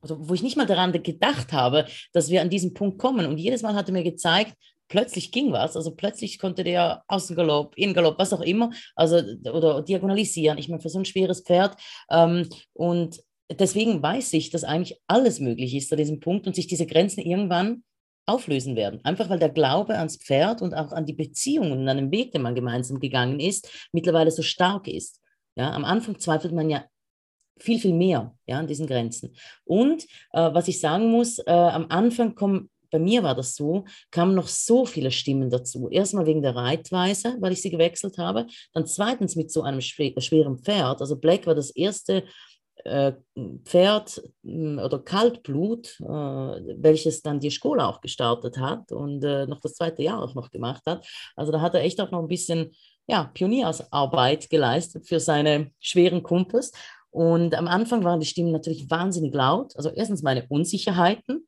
[0.00, 3.26] also wo ich nicht mal daran gedacht habe, dass wir an diesen Punkt kommen.
[3.26, 4.54] Und jedes Mal hat er mir gezeigt,
[4.88, 5.76] plötzlich ging was.
[5.76, 9.16] Also plötzlich konnte der Außengalopp, Innengalopp, was auch immer, also
[9.52, 10.58] oder diagonalisieren.
[10.58, 11.76] Ich meine, für so ein schweres Pferd.
[12.10, 16.66] Ähm, und deswegen weiß ich, dass eigentlich alles möglich ist an diesem Punkt und sich
[16.66, 17.82] diese Grenzen irgendwann
[18.26, 19.00] auflösen werden.
[19.04, 22.32] Einfach weil der Glaube ans Pferd und auch an die Beziehungen und an den Weg,
[22.32, 25.20] den man gemeinsam gegangen ist, mittlerweile so stark ist.
[25.54, 26.84] Ja, am Anfang zweifelt man ja
[27.58, 29.34] viel, viel mehr ja, an diesen Grenzen.
[29.64, 33.84] Und äh, was ich sagen muss, äh, am Anfang kommen bei mir war das so,
[34.10, 35.90] kamen noch so viele Stimmen dazu.
[35.90, 38.46] Erstmal wegen der Reitweise, weil ich sie gewechselt habe.
[38.72, 41.02] Dann zweitens mit so einem schweren Pferd.
[41.02, 42.24] Also Black war das erste
[42.84, 43.12] äh,
[43.64, 49.60] Pferd hm, oder Kaltblut, äh, welches dann die Schule auch gestartet hat und äh, noch
[49.60, 51.06] das zweite Jahr auch noch gemacht hat.
[51.36, 52.72] Also da hat er echt auch noch ein bisschen
[53.06, 56.72] ja, Pioniersarbeit geleistet für seine schweren Kumpels.
[57.10, 59.76] Und am Anfang waren die Stimmen natürlich wahnsinnig laut.
[59.76, 61.46] Also erstens meine Unsicherheiten,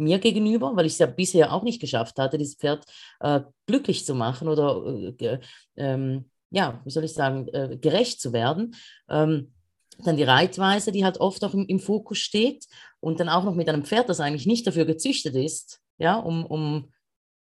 [0.00, 2.84] mir gegenüber, weil ich es ja bisher auch nicht geschafft hatte, dieses Pferd
[3.20, 5.38] äh, glücklich zu machen oder äh,
[5.76, 8.74] ähm, ja, wie soll ich sagen, äh, gerecht zu werden.
[9.08, 9.52] Ähm,
[10.04, 12.66] dann die Reitweise, die halt oft auch im, im, Fokus steht
[13.00, 16.46] und dann auch noch mit einem Pferd, das eigentlich nicht dafür gezüchtet ist, ja, um,
[16.46, 16.90] um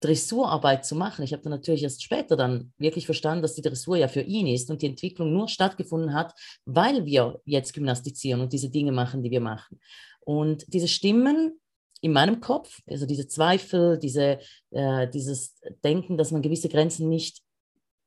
[0.00, 1.24] Dressurarbeit zu machen.
[1.24, 4.46] Ich habe dann natürlich erst später dann wirklich verstanden, dass die Dressur ja für ihn
[4.46, 9.22] ist und die Entwicklung nur stattgefunden hat, weil wir jetzt gymnastizieren und diese Dinge machen,
[9.22, 9.80] die wir machen.
[10.20, 11.58] Und diese Stimmen
[12.00, 14.38] in meinem Kopf, also diese Zweifel, diese,
[14.70, 17.42] äh, dieses Denken, dass man gewisse Grenzen nicht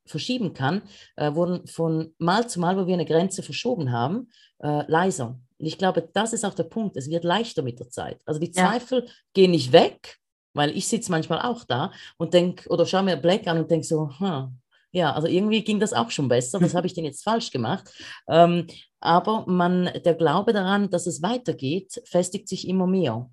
[0.05, 0.81] verschieben kann,
[1.15, 5.39] äh, wurden von Mal zu Mal, wo wir eine Grenze verschoben haben, äh, leiser.
[5.57, 6.97] Und ich glaube, das ist auch der Punkt.
[6.97, 8.19] Es wird leichter mit der Zeit.
[8.25, 9.11] Also die Zweifel ja.
[9.33, 10.17] gehen nicht weg,
[10.53, 13.85] weil ich sitze manchmal auch da und denke, oder schaue mir Black an und denke
[13.85, 14.57] so, hm,
[14.91, 16.59] ja, also irgendwie ging das auch schon besser.
[16.61, 17.89] Was habe ich denn jetzt falsch gemacht?
[18.27, 18.67] Ähm,
[18.99, 23.29] aber man, der Glaube daran, dass es weitergeht, festigt sich immer mehr.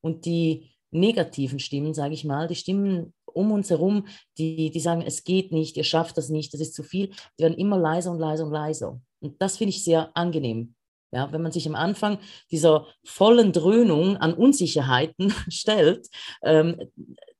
[0.00, 4.06] Und die negativen Stimmen, sage ich mal, die Stimmen um uns herum,
[4.38, 7.08] die, die sagen, es geht nicht, ihr schafft das nicht, das ist zu viel,
[7.38, 9.00] die werden immer leiser und leiser und leiser.
[9.20, 10.74] Und das finde ich sehr angenehm.
[11.12, 12.18] Ja, wenn man sich am Anfang
[12.52, 16.08] dieser vollen Dröhnung an Unsicherheiten stellt,
[16.42, 16.76] ähm,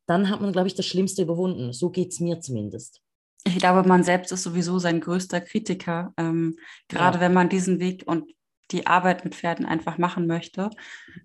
[0.06, 1.72] dann hat man, glaube ich, das Schlimmste überwunden.
[1.72, 3.00] So geht es mir zumindest.
[3.46, 7.20] Ich glaube, man selbst ist sowieso sein größter Kritiker, ähm, gerade ja.
[7.22, 8.30] wenn man diesen Weg und
[8.72, 10.70] die Arbeit mit Pferden einfach machen möchte,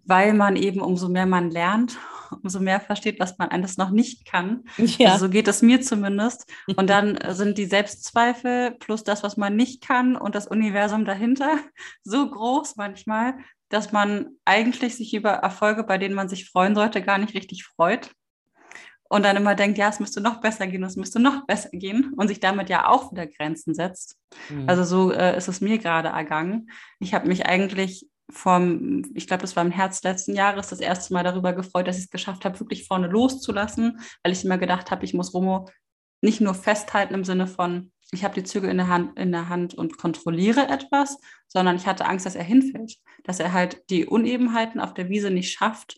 [0.03, 1.97] weil man eben umso mehr man lernt,
[2.43, 4.63] umso mehr versteht, was man alles noch nicht kann.
[4.77, 5.13] Ja.
[5.13, 6.51] Also so geht es mir zumindest.
[6.75, 11.57] Und dann sind die Selbstzweifel plus das, was man nicht kann und das Universum dahinter
[12.03, 13.35] so groß manchmal,
[13.69, 17.65] dass man eigentlich sich über Erfolge, bei denen man sich freuen sollte, gar nicht richtig
[17.65, 18.11] freut
[19.09, 22.13] und dann immer denkt, ja, es müsste noch besser gehen, es müsste noch besser gehen
[22.17, 24.17] und sich damit ja auch wieder Grenzen setzt.
[24.49, 24.67] Mhm.
[24.67, 26.69] Also so äh, ist es mir gerade ergangen.
[26.99, 31.13] Ich habe mich eigentlich vom, ich glaube, das war im Herbst letzten Jahres, das erste
[31.13, 34.89] Mal darüber gefreut, dass ich es geschafft habe, wirklich vorne loszulassen, weil ich immer gedacht
[34.89, 35.69] habe, ich muss Romo
[36.21, 39.49] nicht nur festhalten im Sinne von, ich habe die Zügel in der, Hand, in der
[39.49, 44.05] Hand und kontrolliere etwas, sondern ich hatte Angst, dass er hinfällt, dass er halt die
[44.05, 45.97] Unebenheiten auf der Wiese nicht schafft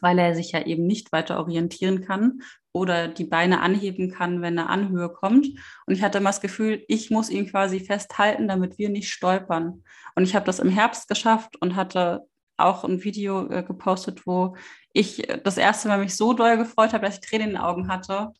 [0.00, 4.58] weil er sich ja eben nicht weiter orientieren kann oder die Beine anheben kann, wenn
[4.58, 5.46] eine Anhöhe kommt.
[5.86, 9.82] Und ich hatte immer das Gefühl, ich muss ihn quasi festhalten, damit wir nicht stolpern.
[10.14, 12.22] Und ich habe das im Herbst geschafft und hatte
[12.56, 14.56] auch ein Video äh, gepostet, wo
[14.92, 17.88] ich das erste Mal mich so doll gefreut habe, dass ich Tränen in den Augen
[17.88, 18.32] hatte.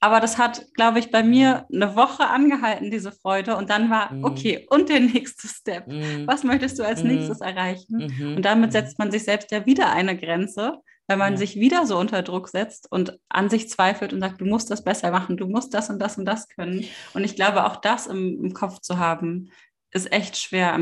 [0.00, 3.56] Aber das hat, glaube ich, bei mir eine Woche angehalten, diese Freude.
[3.56, 4.24] Und dann war, mm.
[4.24, 5.86] okay, und der nächste Step.
[5.88, 6.26] Mm.
[6.26, 8.02] Was möchtest du als nächstes erreichen?
[8.36, 8.72] Und damit mhm.
[8.72, 11.38] setzt man sich selbst ja wieder eine Grenze, wenn man ja.
[11.38, 14.82] sich wieder so unter Druck setzt und an sich zweifelt und sagt, du musst das
[14.82, 16.84] besser machen, du musst das und das und das können.
[17.14, 19.50] Und ich glaube, auch das im, im Kopf zu haben,
[19.96, 20.78] ist echt schwer.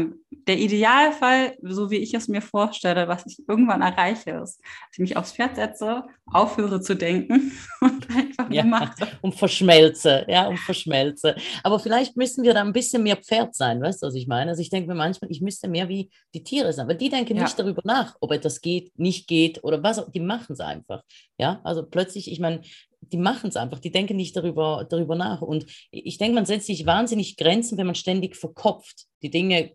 [0.46, 4.98] Der Idealfall, so wie ich es mir vorstelle, was ich irgendwann erreiche, ist, dass ich
[4.98, 9.08] mich aufs Pferd setze, aufhöre zu denken und einfach ja, mache.
[9.22, 11.36] Und verschmelze, ja, und verschmelze.
[11.62, 14.50] Aber vielleicht müssen wir da ein bisschen mehr Pferd sein, weißt du, was ich meine?
[14.50, 17.36] Also ich denke mir manchmal, ich müsste mehr wie die Tiere sein, weil die denken
[17.36, 17.44] ja.
[17.44, 21.02] nicht darüber nach, ob etwas geht, nicht geht oder was, die machen es einfach.
[21.38, 22.60] Ja, also plötzlich, ich meine,
[23.12, 25.42] die machen es einfach, die denken nicht darüber, darüber nach.
[25.42, 29.72] Und ich denke, man setzt sich wahnsinnig Grenzen, wenn man ständig verkopft, die Dinge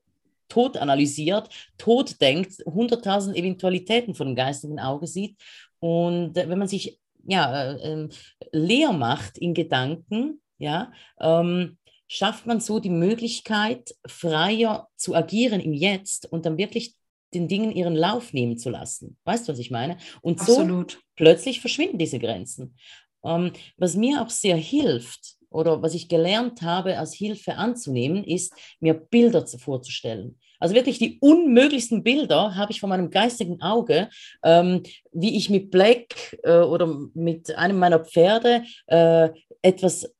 [0.48, 5.38] tot analysiert, tot denkt, hunderttausend Eventualitäten von dem geistigen Auge sieht.
[5.80, 8.10] Und äh, wenn man sich ja, äh, äh,
[8.52, 15.74] leer macht in Gedanken, ja, ähm, schafft man so die Möglichkeit, freier zu agieren im
[15.74, 16.96] Jetzt und dann wirklich
[17.34, 19.18] den Dingen ihren Lauf nehmen zu lassen.
[19.24, 19.98] Weißt du, was ich meine?
[20.22, 20.94] Und Absolut.
[20.94, 22.76] so plötzlich verschwinden diese Grenzen.
[23.24, 28.54] Ähm, was mir auch sehr hilft oder was ich gelernt habe, als Hilfe anzunehmen, ist,
[28.80, 30.40] mir Bilder vorzustellen.
[30.60, 34.10] Also wirklich die unmöglichsten Bilder habe ich von meinem geistigen Auge,
[34.44, 39.30] ähm, wie ich mit Black äh, oder mit einem meiner Pferde äh,
[39.62, 40.14] etwas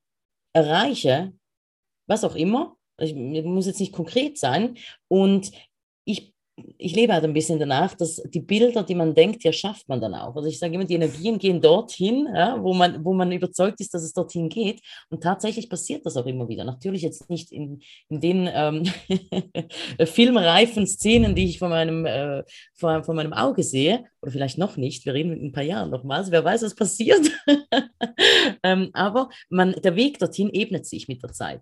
[0.54, 1.34] erreiche,
[2.08, 2.78] was auch immer.
[3.00, 4.78] Ich, muss jetzt nicht konkret sein.
[5.08, 5.52] Und
[6.06, 6.34] ich
[6.78, 10.02] ich lebe halt ein bisschen danach, dass die Bilder, die man denkt, ja, schafft man
[10.02, 10.36] dann auch.
[10.36, 13.94] Also ich sage immer, die Energien gehen dorthin, ja, wo, man, wo man überzeugt ist,
[13.94, 14.82] dass es dorthin geht.
[15.10, 16.64] Und tatsächlich passiert das auch immer wieder.
[16.64, 18.84] Natürlich jetzt nicht in, in den ähm,
[20.06, 24.78] filmreifen Szenen, die ich von meinem, äh, von, von meinem Auge sehe, oder vielleicht noch
[24.78, 27.32] nicht, wir reden in ein paar Jahren nochmals, wer weiß, was passiert.
[28.64, 31.62] ähm, aber man, der Weg dorthin ebnet sich mit der Zeit.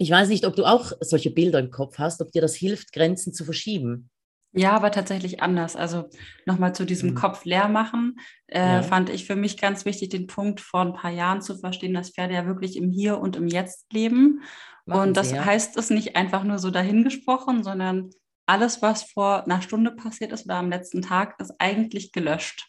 [0.00, 2.92] Ich weiß nicht, ob du auch solche Bilder im Kopf hast, ob dir das hilft,
[2.92, 4.10] Grenzen zu verschieben.
[4.52, 5.76] Ja, aber tatsächlich anders.
[5.76, 6.08] Also
[6.46, 7.14] nochmal zu diesem mhm.
[7.14, 8.82] Kopf leer machen, äh, ja.
[8.82, 12.10] fand ich für mich ganz wichtig, den Punkt vor ein paar Jahren zu verstehen, dass
[12.10, 14.42] Pferde ja wirklich im Hier und im Jetzt leben.
[14.86, 15.44] Machen und das ja.
[15.44, 18.10] heißt es nicht einfach nur so dahingesprochen, sondern
[18.46, 22.66] alles, was vor einer Stunde passiert ist oder am letzten Tag, ist eigentlich gelöscht.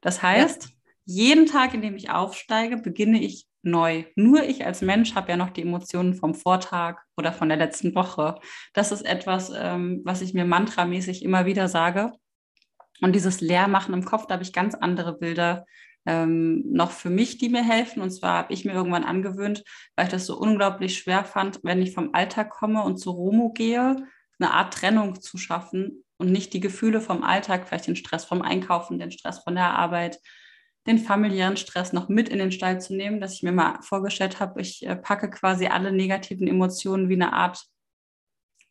[0.00, 0.70] Das heißt, ja.
[1.04, 4.04] jeden Tag, in dem ich aufsteige, beginne ich neu.
[4.14, 7.94] Nur ich als Mensch habe ja noch die Emotionen vom Vortag oder von der letzten
[7.94, 8.38] Woche.
[8.72, 12.12] Das ist etwas, ähm, was ich mir mantramäßig immer wieder sage.
[13.02, 15.66] Und dieses Leermachen im Kopf, da habe ich ganz andere Bilder
[16.06, 18.00] ähm, noch für mich, die mir helfen.
[18.00, 19.64] Und zwar habe ich mir irgendwann angewöhnt,
[19.96, 23.52] weil ich das so unglaublich schwer fand, wenn ich vom Alltag komme und zu Romo
[23.52, 24.06] gehe,
[24.38, 28.42] eine Art Trennung zu schaffen und nicht die Gefühle vom Alltag, vielleicht den Stress vom
[28.42, 30.18] Einkaufen, den Stress von der Arbeit,
[30.86, 34.40] den familiären Stress noch mit in den Stall zu nehmen, dass ich mir mal vorgestellt
[34.40, 37.66] habe, ich äh, packe quasi alle negativen Emotionen wie eine Art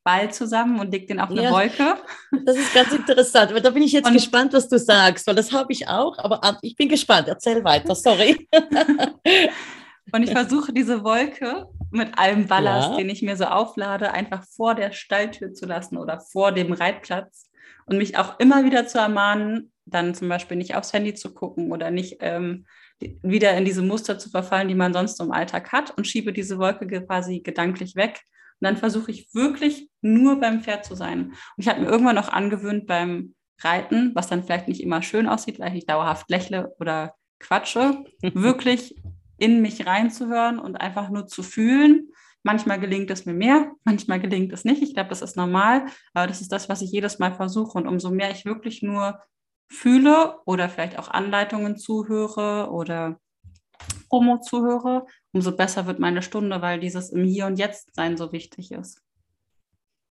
[0.05, 1.97] Ball zusammen und leg den auf eine ja, Wolke.
[2.45, 3.51] Das ist ganz interessant.
[3.51, 6.59] Da bin ich jetzt und, gespannt, was du sagst, weil das habe ich auch, aber
[6.61, 7.27] ich bin gespannt.
[7.27, 8.47] Erzähl weiter, sorry.
[10.11, 12.97] und ich versuche diese Wolke mit allem Ballast, ja.
[12.97, 17.49] den ich mir so auflade, einfach vor der Stalltür zu lassen oder vor dem Reitplatz
[17.87, 21.71] und mich auch immer wieder zu ermahnen, dann zum Beispiel nicht aufs Handy zu gucken
[21.71, 22.65] oder nicht ähm,
[22.99, 26.57] wieder in diese Muster zu verfallen, die man sonst im Alltag hat und schiebe diese
[26.57, 28.21] Wolke quasi gedanklich weg.
[28.61, 31.25] Und dann versuche ich wirklich nur beim Pferd zu sein.
[31.25, 35.27] Und ich habe mir irgendwann noch angewöhnt beim Reiten, was dann vielleicht nicht immer schön
[35.27, 38.95] aussieht, weil ich dauerhaft lächle oder quatsche, wirklich
[39.37, 42.09] in mich reinzuhören und einfach nur zu fühlen.
[42.43, 44.81] Manchmal gelingt es mir mehr, manchmal gelingt es nicht.
[44.81, 47.77] Ich glaube, das ist normal, aber das ist das, was ich jedes Mal versuche.
[47.77, 49.19] Und umso mehr ich wirklich nur
[49.67, 53.19] fühle oder vielleicht auch Anleitungen zuhöre oder
[54.09, 58.31] Promo zuhöre, umso besser wird meine Stunde, weil dieses im Hier und Jetzt sein so
[58.31, 59.04] wichtig ist.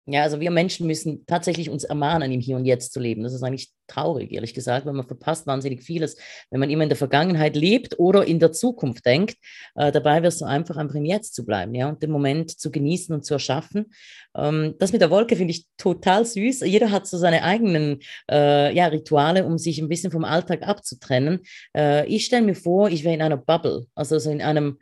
[0.09, 3.23] Ja, also wir Menschen müssen tatsächlich uns ermahnen, im Hier und Jetzt zu leben.
[3.23, 6.15] Das ist eigentlich traurig, ehrlich gesagt, weil man verpasst wahnsinnig vieles,
[6.49, 9.35] wenn man immer in der Vergangenheit lebt oder in der Zukunft denkt.
[9.75, 12.71] Äh, dabei wirst du einfach einfach im Jetzt zu bleiben, ja, und den Moment zu
[12.71, 13.91] genießen und zu erschaffen.
[14.33, 16.61] Ähm, das mit der Wolke finde ich total süß.
[16.61, 17.99] Jeder hat so seine eigenen
[18.31, 21.41] äh, ja, Rituale, um sich ein bisschen vom Alltag abzutrennen.
[21.75, 24.77] Äh, ich stelle mir vor, ich wäre in einer Bubble, also so in einem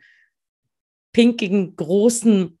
[1.12, 2.58] pinkigen, großen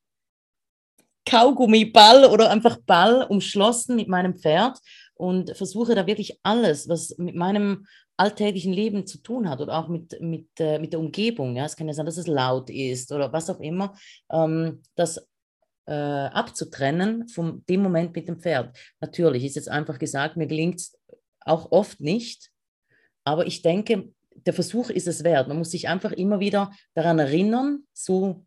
[1.26, 4.78] Kaugummiball oder einfach Ball umschlossen mit meinem Pferd
[5.14, 9.88] und versuche da wirklich alles, was mit meinem alltäglichen Leben zu tun hat oder auch
[9.88, 11.56] mit, mit, äh, mit der Umgebung.
[11.56, 11.66] Ja?
[11.66, 13.94] Es kann ja sein, dass es laut ist oder was auch immer,
[14.30, 15.28] ähm, das
[15.86, 18.76] äh, abzutrennen von dem Moment mit dem Pferd.
[19.00, 20.98] Natürlich ist jetzt einfach gesagt, mir gelingt es
[21.40, 22.50] auch oft nicht,
[23.24, 25.48] aber ich denke, der Versuch ist es wert.
[25.48, 28.45] Man muss sich einfach immer wieder daran erinnern, so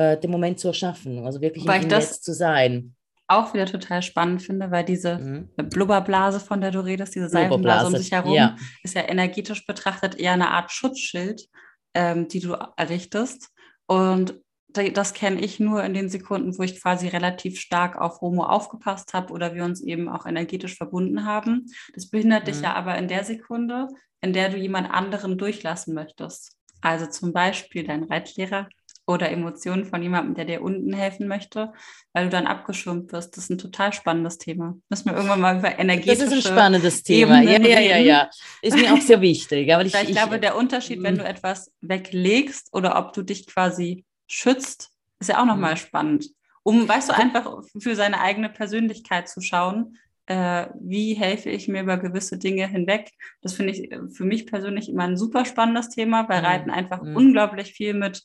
[0.00, 2.94] äh, den Moment zu erschaffen, also wirklich Weil im Jetzt zu sein.
[3.28, 5.50] Auch wieder total spannend finde, weil diese mhm.
[5.68, 8.56] Blubberblase, von der du redest, diese Seifenblase um sich herum, ja.
[8.82, 11.48] ist ja energetisch betrachtet eher eine Art Schutzschild,
[11.94, 13.50] ähm, die du errichtest.
[13.86, 14.40] Und
[14.72, 19.12] das kenne ich nur in den Sekunden, wo ich quasi relativ stark auf Homo aufgepasst
[19.12, 21.66] habe oder wir uns eben auch energetisch verbunden haben.
[21.94, 22.52] Das behindert mhm.
[22.52, 23.88] dich ja aber in der Sekunde,
[24.22, 26.56] in der du jemand anderen durchlassen möchtest.
[26.80, 28.68] Also zum Beispiel dein Reitlehrer
[29.10, 31.72] oder Emotionen von jemandem, der dir unten helfen möchte,
[32.12, 33.36] weil du dann abgeschirmt wirst.
[33.36, 34.76] Das ist ein total spannendes Thema.
[34.88, 37.42] Müssen wir irgendwann mal über energetische Das ist ein spannendes Thema.
[37.42, 38.30] ja, ja, ja, ja.
[38.62, 39.72] Ist mir auch sehr wichtig.
[39.74, 41.30] Aber ich, ich, glaube, der Unterschied, wenn du mhm.
[41.30, 45.78] etwas weglegst oder ob du dich quasi schützt, ist ja auch nochmal mhm.
[45.78, 46.26] spannend.
[46.62, 49.96] Um, weißt du, einfach für seine eigene Persönlichkeit zu schauen,
[50.26, 53.10] äh, wie helfe ich mir über gewisse Dinge hinweg.
[53.42, 56.46] Das finde ich für mich persönlich immer ein super spannendes Thema, weil mhm.
[56.46, 58.22] Reiten einfach unglaublich viel mit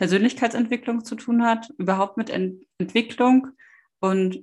[0.00, 3.48] Persönlichkeitsentwicklung zu tun hat, überhaupt mit Ent Entwicklung
[4.00, 4.42] und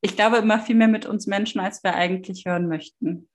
[0.00, 3.28] ich glaube immer viel mehr mit uns Menschen, als wir eigentlich hören möchten.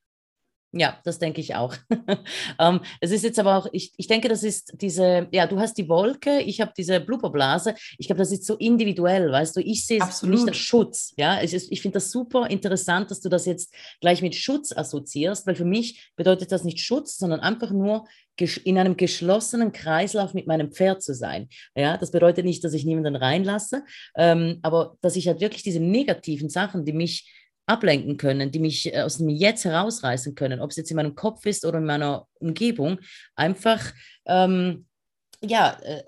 [0.73, 1.75] Ja, das denke ich auch.
[2.59, 5.77] ähm, es ist jetzt aber auch, ich, ich denke, das ist diese, ja, du hast
[5.77, 7.75] die Wolke, ich habe diese Blubberblase.
[7.97, 11.13] Ich glaube, das ist so individuell, weißt du, ich sehe es nicht als Schutz.
[11.17, 15.45] Ja, ich, ich finde das super interessant, dass du das jetzt gleich mit Schutz assoziierst,
[15.45, 18.05] weil für mich bedeutet das nicht Schutz, sondern einfach nur
[18.63, 21.47] in einem geschlossenen Kreislauf mit meinem Pferd zu sein.
[21.75, 23.83] Ja, das bedeutet nicht, dass ich niemanden reinlasse,
[24.15, 27.31] ähm, aber dass ich halt wirklich diese negativen Sachen, die mich
[27.71, 31.15] ablenken können, die mich äh, aus dem Jetzt herausreißen können, ob es jetzt in meinem
[31.15, 32.99] Kopf ist oder in meiner Umgebung,
[33.35, 33.81] einfach
[34.25, 34.85] ähm,
[35.43, 36.03] ja, äh,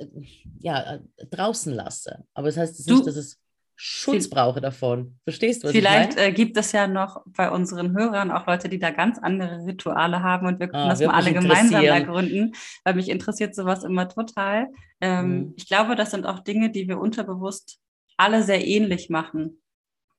[0.59, 0.99] ja, äh,
[1.31, 2.25] draußen lasse.
[2.33, 3.39] Aber das heißt du, nicht, dass es
[3.75, 5.17] Schutz brauche davon.
[5.23, 8.77] Verstehst du, was Vielleicht äh, gibt es ja noch bei unseren Hörern auch Leute, die
[8.77, 12.53] da ganz andere Rituale haben und wir können ah, das mal alle gemeinsam ergründen,
[12.83, 14.67] weil mich interessiert sowas immer total.
[15.01, 15.53] Ähm, mhm.
[15.57, 17.79] Ich glaube, das sind auch Dinge, die wir unterbewusst
[18.15, 19.62] alle sehr ähnlich machen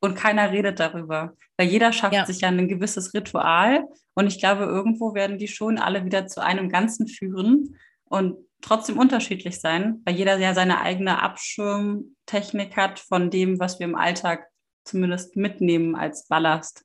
[0.05, 1.35] und keiner redet darüber.
[1.57, 2.27] Weil jeder schafft ja.
[2.27, 3.85] sich ja ein gewisses Ritual
[4.15, 8.99] und ich glaube, irgendwo werden die schon alle wieder zu einem Ganzen führen und trotzdem
[8.99, 14.47] unterschiedlich sein, weil jeder ja seine eigene Abschirmtechnik hat von dem, was wir im Alltag
[14.85, 16.85] zumindest mitnehmen als Ballast.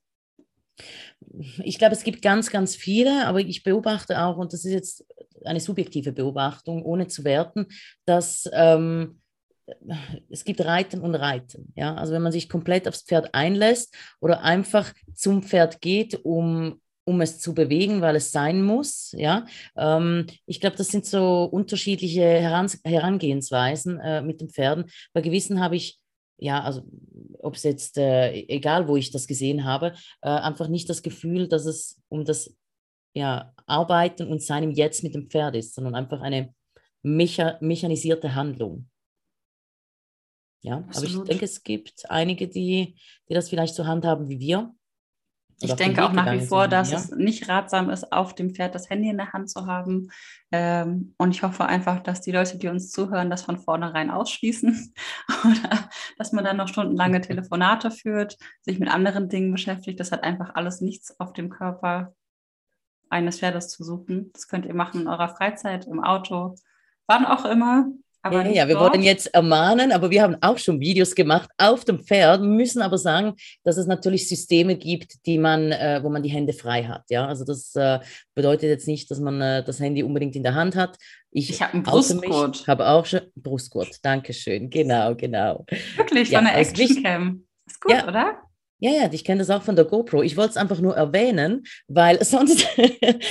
[1.62, 5.06] ich glaube, es gibt ganz, ganz viele, aber ich beobachte auch, und das ist jetzt
[5.44, 7.66] eine subjektive Beobachtung, ohne zu werten,
[8.06, 9.20] dass ähm,
[10.28, 11.72] es gibt Reiten und Reiten.
[11.76, 11.94] Ja?
[11.94, 17.20] Also wenn man sich komplett aufs Pferd einlässt oder einfach zum Pferd geht, um, um
[17.20, 19.12] es zu bewegen, weil es sein muss.
[19.16, 19.46] Ja?
[19.76, 24.86] Ähm, ich glaube, das sind so unterschiedliche Heran Herangehensweisen äh, mit den Pferden.
[25.12, 25.98] Bei gewissen habe ich
[26.42, 26.82] ja, also
[27.38, 31.48] ob es jetzt, äh, egal wo ich das gesehen habe, äh, einfach nicht das Gefühl,
[31.48, 32.56] dass es um das
[33.14, 36.54] ja, Arbeiten und Sein im Jetzt mit dem Pferd ist, sondern einfach eine
[37.02, 38.89] mecha mechanisierte Handlung.
[40.62, 41.10] Ja, Absolut.
[41.10, 42.96] aber ich denke, es gibt einige, die,
[43.28, 44.74] die das vielleicht so handhaben wie wir.
[45.62, 46.96] Ich denke auch nach wie vor, sind, dass ja?
[46.96, 50.10] es nicht ratsam ist, auf dem Pferd das Handy in der Hand zu haben.
[50.50, 54.94] Ähm, und ich hoffe einfach, dass die Leute, die uns zuhören, das von vornherein ausschließen.
[55.44, 60.00] Oder dass man dann noch stundenlange Telefonate führt, sich mit anderen Dingen beschäftigt.
[60.00, 62.14] Das hat einfach alles nichts auf dem Körper
[63.10, 64.30] eines Pferdes zu suchen.
[64.32, 66.54] Das könnt ihr machen in eurer Freizeit, im Auto,
[67.06, 67.86] wann auch immer.
[68.22, 71.84] Aber ja, ja, wir wollen jetzt ermahnen, aber wir haben auch schon Videos gemacht auf
[71.84, 76.22] dem Pferd, müssen aber sagen, dass es natürlich Systeme gibt, die man, äh, wo man
[76.22, 77.04] die Hände frei hat.
[77.08, 77.98] Ja, also das äh,
[78.34, 80.98] bedeutet jetzt nicht, dass man äh, das Handy unbedingt in der Hand hat.
[81.30, 82.56] Ich, ich habe einen Brustgurt.
[82.56, 83.98] Ich habe auch schon Brustgurt.
[84.02, 84.68] Dankeschön.
[84.68, 85.64] Genau, genau.
[85.96, 87.46] Wirklich von ja, der Actioncam.
[87.66, 88.49] Ist gut, ja, oder?
[88.80, 90.22] Ja, ja, ich kenne das auch von der GoPro.
[90.22, 92.66] Ich wollte es einfach nur erwähnen, weil sonst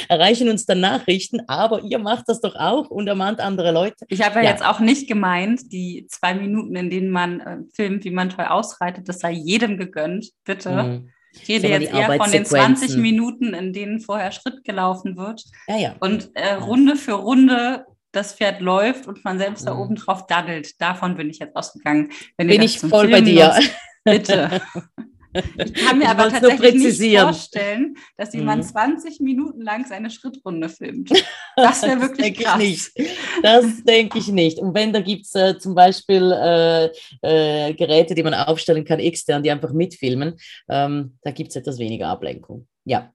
[0.07, 4.05] erreichen uns dann Nachrichten, aber ihr macht das doch auch und ermahnt andere Leute.
[4.07, 7.57] Ich habe ja, ja, jetzt auch nicht gemeint, die zwei Minuten, in denen man äh,
[7.73, 10.71] filmt, wie man toll ausreitet, das sei jedem gegönnt, bitte.
[10.71, 11.09] Mhm.
[11.33, 15.43] Ich rede jetzt eher von den 20 Minuten, in denen vorher Schritt gelaufen wird.
[15.67, 15.95] Ja, ja.
[15.99, 19.65] Und äh, Runde für Runde das Pferd läuft und man selbst mhm.
[19.67, 20.81] da oben drauf daddelt.
[20.81, 22.11] Davon bin ich jetzt ausgegangen.
[22.37, 23.53] Wenn bin ich voll Film bei dir.
[23.55, 23.71] Nutzt,
[24.03, 24.61] bitte.
[25.33, 28.67] Ich kann mir aber tatsächlich nicht vorstellen, dass jemand mhm.
[28.67, 31.11] 20 Minuten lang seine Schrittrunde filmt.
[31.55, 32.61] Das wäre wirklich das krass.
[32.61, 33.17] Ich nicht.
[33.43, 34.59] Das denke ich nicht.
[34.59, 36.85] Und wenn, da gibt es äh, zum Beispiel äh,
[37.21, 40.37] äh, Geräte, die man aufstellen kann, extern, die einfach mitfilmen,
[40.69, 42.67] ähm, da gibt es etwas weniger Ablenkung.
[42.85, 43.13] Ja,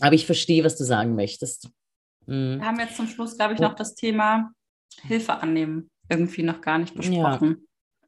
[0.00, 1.68] aber ich verstehe, was du sagen möchtest.
[2.24, 2.60] Mhm.
[2.60, 4.50] Wir haben jetzt zum Schluss, glaube ich, noch das Thema
[5.02, 7.48] Hilfe annehmen irgendwie noch gar nicht besprochen.
[7.48, 7.65] Ja.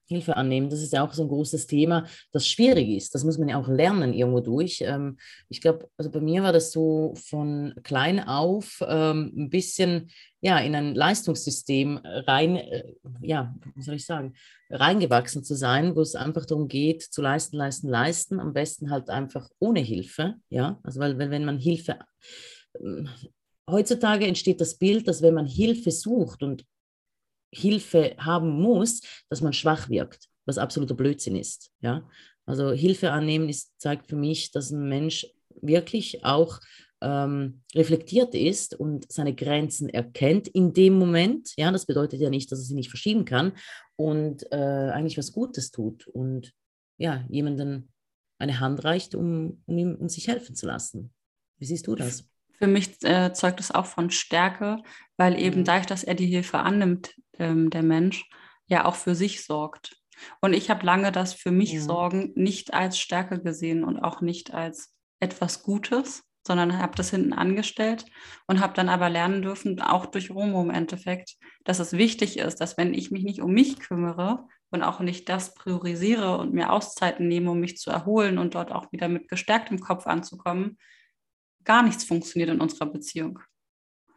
[0.08, 0.70] Hilfe annehmen.
[0.70, 3.14] Das ist ja auch so ein großes Thema, das schwierig ist.
[3.14, 4.80] Das muss man ja auch lernen irgendwo durch.
[4.80, 10.10] Ähm, ich glaube, also bei mir war das so von klein auf ähm, ein bisschen
[10.40, 12.84] ja in ein Leistungssystem rein, äh,
[13.22, 14.34] ja, wie soll ich sagen,
[14.70, 18.40] reingewachsen zu sein, wo es einfach darum geht, zu leisten, leisten, leisten.
[18.40, 20.34] Am besten halt einfach ohne Hilfe.
[20.48, 21.98] Ja, also weil wenn, man Hilfe
[22.80, 23.08] ähm,
[23.68, 26.64] Heutzutage entsteht das Bild, dass wenn man Hilfe sucht und
[27.52, 31.70] Hilfe haben muss, dass man schwach wirkt, was absoluter Blödsinn ist.
[31.80, 32.08] Ja?
[32.46, 35.26] Also Hilfe annehmen ist, zeigt für mich, dass ein Mensch
[35.60, 36.60] wirklich auch
[37.00, 41.52] ähm, reflektiert ist und seine Grenzen erkennt in dem Moment.
[41.56, 43.52] Ja, das bedeutet ja nicht, dass er sie nicht verschieben kann
[43.96, 46.52] und äh, eigentlich was Gutes tut und
[46.96, 47.92] ja, jemanden
[48.38, 51.12] eine Hand reicht, um, um ihm um sich helfen zu lassen.
[51.58, 52.24] Wie siehst du das?
[52.58, 54.78] Für mich äh, zeugt es auch von Stärke,
[55.16, 55.64] weil eben mhm.
[55.64, 58.28] dadurch, dass er die Hilfe annimmt, ähm, der Mensch,
[58.66, 59.96] ja auch für sich sorgt.
[60.40, 61.80] Und ich habe lange das für mich ja.
[61.80, 67.32] Sorgen nicht als Stärke gesehen und auch nicht als etwas Gutes, sondern habe das hinten
[67.32, 68.04] angestellt
[68.46, 72.56] und habe dann aber lernen dürfen, auch durch Romo im Endeffekt, dass es wichtig ist,
[72.56, 76.72] dass wenn ich mich nicht um mich kümmere und auch nicht das priorisiere und mir
[76.72, 80.78] Auszeiten nehme, um mich zu erholen und dort auch wieder mit gestärktem Kopf anzukommen,
[81.64, 83.40] gar nichts funktioniert in unserer Beziehung.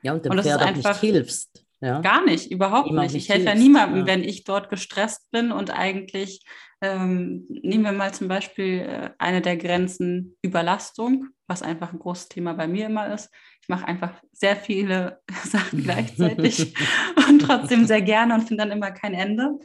[0.03, 1.65] Ja, und dem und Pferd auch nicht hilfst.
[1.81, 1.99] Ja.
[1.99, 3.15] Gar nicht, überhaupt nicht.
[3.15, 4.05] Ich helfe ja niemandem, ja.
[4.05, 6.45] wenn ich dort gestresst bin und eigentlich,
[6.79, 12.29] ähm, nehmen wir mal zum Beispiel äh, eine der Grenzen Überlastung, was einfach ein großes
[12.29, 13.31] Thema bei mir immer ist.
[13.63, 16.75] Ich mache einfach sehr viele Sachen gleichzeitig
[17.27, 19.57] und trotzdem sehr gerne und finde dann immer kein Ende.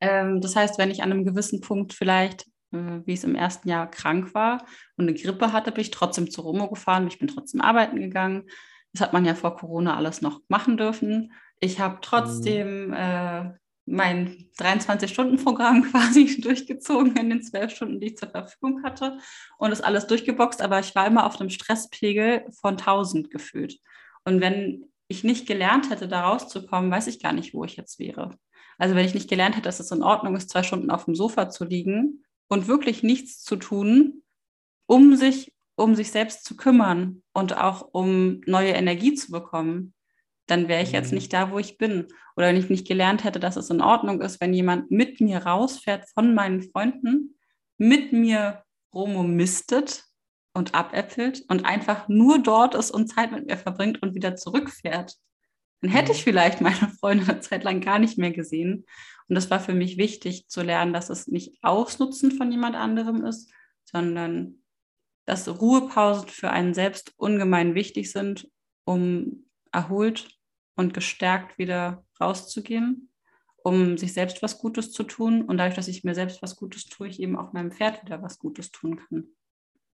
[0.00, 3.68] Ähm, das heißt, wenn ich an einem gewissen Punkt vielleicht äh, wie es im ersten
[3.68, 7.28] Jahr krank war und eine Grippe hatte, bin ich trotzdem zur Romo gefahren, ich bin
[7.28, 8.44] trotzdem arbeiten gegangen.
[8.92, 11.32] Das hat man ja vor Corona alles noch machen dürfen.
[11.60, 12.92] Ich habe trotzdem mhm.
[12.94, 13.50] äh,
[13.88, 19.18] mein 23-Stunden-Programm quasi durchgezogen in den zwölf Stunden, die ich zur Verfügung hatte
[19.58, 23.78] und das alles durchgeboxt, aber ich war immer auf einem Stresspegel von 1000 gefühlt.
[24.24, 27.98] Und wenn ich nicht gelernt hätte, da rauszukommen, weiß ich gar nicht, wo ich jetzt
[27.98, 28.38] wäre.
[28.76, 31.14] Also wenn ich nicht gelernt hätte, dass es in Ordnung ist, zwei Stunden auf dem
[31.14, 34.22] Sofa zu liegen und wirklich nichts zu tun,
[34.86, 39.94] um sich um sich selbst zu kümmern und auch um neue Energie zu bekommen,
[40.46, 41.16] dann wäre ich jetzt mhm.
[41.16, 42.06] nicht da, wo ich bin.
[42.36, 45.38] Oder wenn ich nicht gelernt hätte, dass es in Ordnung ist, wenn jemand mit mir
[45.38, 47.38] rausfährt von meinen Freunden,
[47.76, 48.62] mit mir
[48.94, 50.08] rummistet,
[50.58, 55.14] und abäppelt und einfach nur dort ist und Zeit mit mir verbringt und wieder zurückfährt,
[55.80, 56.24] dann hätte ich mhm.
[56.24, 58.84] vielleicht meine Freunde eine Zeit lang gar nicht mehr gesehen.
[59.28, 63.24] Und das war für mich wichtig zu lernen, dass es nicht Ausnutzen von jemand anderem
[63.24, 63.50] ist,
[63.84, 64.62] sondern
[65.28, 68.50] dass Ruhepausen für einen selbst ungemein wichtig sind,
[68.84, 70.26] um erholt
[70.74, 73.10] und gestärkt wieder rauszugehen,
[73.58, 75.42] um sich selbst was Gutes zu tun.
[75.42, 78.22] Und dadurch, dass ich mir selbst was Gutes tue, ich eben auch meinem Pferd wieder
[78.22, 79.26] was Gutes tun kann.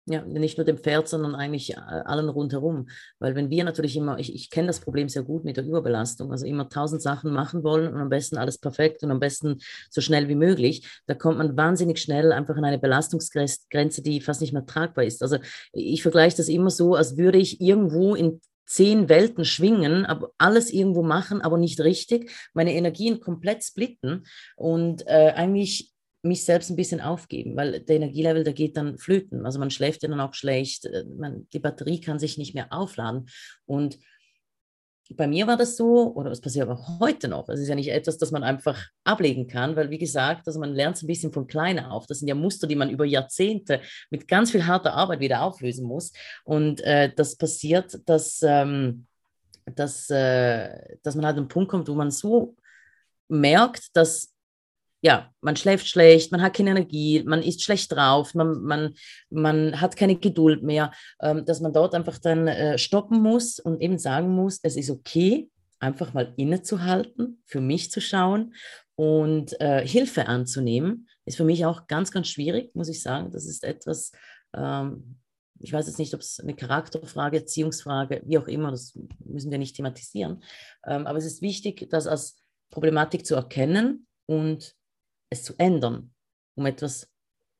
[0.07, 2.89] Ja, nicht nur dem Pferd, sondern eigentlich äh, allen rundherum.
[3.19, 6.31] Weil wenn wir natürlich immer, ich, ich kenne das Problem sehr gut mit der Überbelastung,
[6.31, 9.59] also immer tausend Sachen machen wollen und am besten alles perfekt und am besten
[9.91, 14.41] so schnell wie möglich, da kommt man wahnsinnig schnell einfach an eine Belastungsgrenze, die fast
[14.41, 15.21] nicht mehr tragbar ist.
[15.21, 15.37] Also
[15.71, 20.71] ich vergleiche das immer so, als würde ich irgendwo in zehn Welten schwingen, aber alles
[20.71, 24.25] irgendwo machen, aber nicht richtig, meine Energien komplett splitten
[24.55, 25.90] und äh, eigentlich
[26.23, 29.45] mich selbst ein bisschen aufgeben, weil der Energielevel, der geht dann flöten.
[29.45, 32.71] Also man schläft ja dann auch schlecht, äh, man, die Batterie kann sich nicht mehr
[32.71, 33.27] aufladen.
[33.65, 33.97] Und
[35.15, 37.49] bei mir war das so, oder es passiert aber heute noch.
[37.49, 40.73] Es ist ja nicht etwas, das man einfach ablegen kann, weil wie gesagt, also man
[40.73, 42.07] lernt es ein bisschen von klein auf.
[42.07, 45.85] Das sind ja Muster, die man über Jahrzehnte mit ganz viel harter Arbeit wieder auflösen
[45.85, 46.13] muss.
[46.43, 49.05] Und äh, das passiert, dass, ähm,
[49.65, 52.55] dass, äh, dass man halt einen Punkt kommt, wo man so
[53.27, 54.31] merkt, dass
[55.01, 58.93] ja, man schläft schlecht, man hat keine Energie, man ist schlecht drauf, man, man,
[59.29, 60.91] man hat keine Geduld mehr,
[61.21, 64.91] ähm, dass man dort einfach dann äh, stoppen muss und eben sagen muss, es ist
[64.91, 65.49] okay,
[65.79, 68.53] einfach mal innezuhalten, für mich zu schauen
[68.95, 73.31] und äh, Hilfe anzunehmen, ist für mich auch ganz, ganz schwierig, muss ich sagen.
[73.31, 74.11] Das ist etwas,
[74.55, 75.17] ähm,
[75.59, 78.95] ich weiß jetzt nicht, ob es eine Charakterfrage, Erziehungsfrage, wie auch immer, das
[79.25, 80.43] müssen wir nicht thematisieren.
[80.85, 82.37] Ähm, aber es ist wichtig, das als
[82.69, 84.75] Problematik zu erkennen und
[85.31, 86.11] es zu ändern,
[86.55, 87.09] um etwas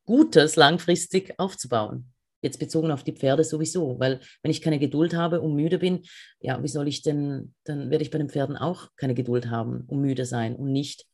[0.06, 2.12] Gutes langfristig aufzubauen.
[2.44, 6.02] Jetzt bezogen auf die Pferde sowieso, weil wenn ich keine Geduld habe und müde bin,
[6.40, 9.84] ja, wie soll ich denn, dann werde ich bei den Pferden auch keine Geduld haben
[9.88, 11.06] und müde sein und nicht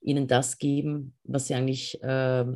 [0.00, 2.46] ihnen das geben, was sie eigentlich, äh,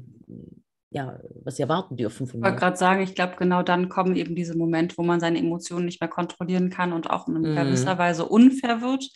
[0.91, 2.47] ja, was sie erwarten dürfen von mir.
[2.47, 5.39] Ich wollte gerade sagen, ich glaube, genau dann kommen eben diese Momente, wo man seine
[5.39, 7.55] Emotionen nicht mehr kontrollieren kann und auch in mm.
[7.55, 9.11] gewisser Weise unfair wird.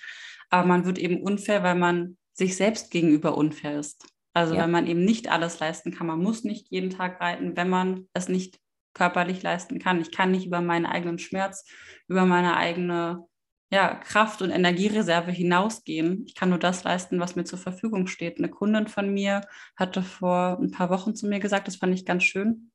[0.50, 4.04] Aber man wird eben unfair, weil man sich selbst gegenüber unfair ist.
[4.32, 4.62] Also ja.
[4.62, 8.08] wenn man eben nicht alles leisten kann, man muss nicht jeden Tag reiten, wenn man
[8.12, 8.58] es nicht
[8.94, 10.00] körperlich leisten kann.
[10.00, 11.64] Ich kann nicht über meinen eigenen Schmerz,
[12.08, 13.26] über meine eigene
[13.72, 16.24] ja, Kraft- und Energiereserve hinausgehen.
[16.26, 18.38] Ich kann nur das leisten, was mir zur Verfügung steht.
[18.38, 19.42] Eine Kundin von mir
[19.76, 22.72] hatte vor ein paar Wochen zu mir gesagt, das fand ich ganz schön,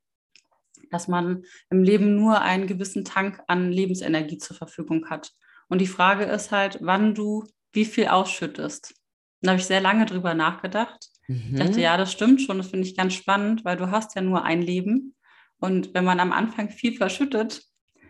[0.91, 5.33] dass man im Leben nur einen gewissen Tank an Lebensenergie zur Verfügung hat.
[5.67, 8.95] Und die Frage ist halt, wann du wie viel ausschüttest.
[9.41, 11.09] Da habe ich sehr lange drüber nachgedacht.
[11.27, 11.53] Mhm.
[11.53, 14.21] Ich dachte, ja, das stimmt schon, das finde ich ganz spannend, weil du hast ja
[14.21, 15.15] nur ein Leben.
[15.59, 17.63] Und wenn man am Anfang viel verschüttet,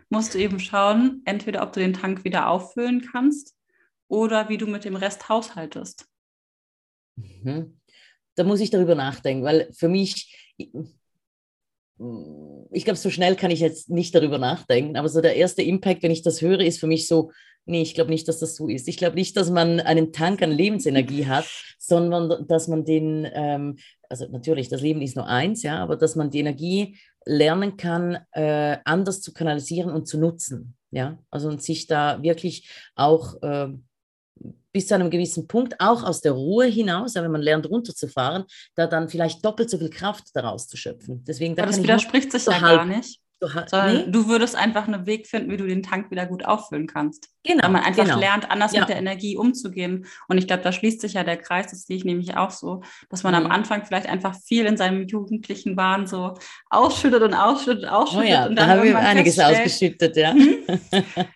[0.08, 3.56] musst du eben schauen, entweder ob du den Tank wieder auffüllen kannst
[4.08, 6.06] oder wie du mit dem Rest haushaltest.
[7.16, 7.80] Mhm.
[8.34, 10.54] Da muss ich darüber nachdenken, weil für mich,
[12.70, 16.02] ich glaube, so schnell kann ich jetzt nicht darüber nachdenken, aber so der erste Impact,
[16.02, 17.30] wenn ich das höre, ist für mich so,
[17.64, 18.86] nee, ich glaube nicht, dass das so ist.
[18.86, 21.46] Ich glaube nicht, dass man einen Tank an Lebensenergie hat,
[21.78, 23.76] sondern dass man den, ähm,
[24.08, 28.18] also natürlich, das Leben ist nur eins, ja, aber dass man die Energie lernen kann,
[28.32, 33.68] äh, anders zu kanalisieren und zu nutzen, ja, also und sich da wirklich auch äh,
[34.76, 38.86] bis zu einem gewissen Punkt, auch aus der Ruhe hinaus, wenn man lernt runterzufahren, da
[38.86, 41.24] dann vielleicht doppelt so viel Kraft daraus zu schöpfen.
[41.26, 43.18] Deswegen, da Aber das widerspricht sich ja gar nicht.
[43.46, 44.04] Du, nee.
[44.08, 47.28] du würdest einfach einen Weg finden, wie du den Tank wieder gut auffüllen kannst.
[47.44, 47.64] Genau.
[47.64, 48.18] Weil man einfach genau.
[48.18, 48.80] lernt, anders ja.
[48.80, 50.06] mit der Energie umzugehen.
[50.28, 52.82] Und ich glaube, da schließt sich ja der Kreis, das sehe ich nämlich auch so,
[53.08, 53.46] dass man mhm.
[53.46, 56.34] am Anfang vielleicht einfach viel in seinem jugendlichen Wahn so
[56.70, 58.26] ausschüttet und ausschüttet und ausschüttet.
[58.26, 60.32] Oh ja, und dann da haben wir einiges ausgeschüttet, ja.
[60.32, 60.56] Hm,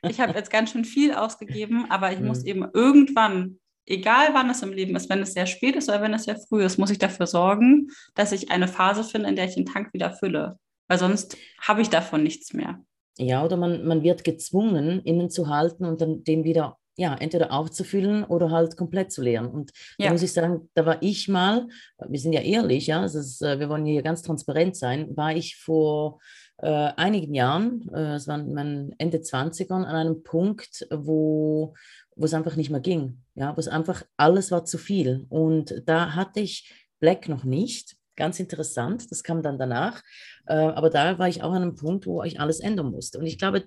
[0.08, 2.26] ich habe jetzt ganz schön viel ausgegeben, aber ich mhm.
[2.26, 6.00] muss eben irgendwann egal wann es im Leben ist, wenn es sehr spät ist oder
[6.00, 9.36] wenn es sehr früh ist, muss ich dafür sorgen, dass ich eine Phase finde, in
[9.36, 10.58] der ich den Tank wieder fülle
[10.90, 12.80] weil sonst habe ich davon nichts mehr.
[13.16, 17.52] Ja, oder man, man wird gezwungen, innen zu halten und dann den wieder ja, entweder
[17.52, 19.46] aufzufüllen oder halt komplett zu leeren.
[19.46, 20.06] Und ja.
[20.06, 21.68] da muss ich sagen, da war ich mal,
[22.08, 25.56] wir sind ja ehrlich, ja, ist, äh, wir wollen hier ganz transparent sein, war ich
[25.56, 26.18] vor
[26.58, 31.74] äh, einigen Jahren, äh, es waren mein Ende 20ern, an einem Punkt, wo,
[32.16, 33.22] wo es einfach nicht mehr ging.
[33.36, 35.24] Ja, wo es einfach, alles war zu viel.
[35.28, 37.96] Und da hatte ich Black noch nicht.
[38.16, 40.02] Ganz interessant, das kam dann danach.
[40.50, 43.20] Äh, aber da war ich auch an einem Punkt, wo ich alles ändern musste.
[43.20, 43.64] Und ich glaube,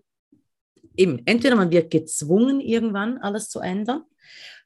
[0.98, 4.04] eben, entweder man wird gezwungen, irgendwann alles zu ändern,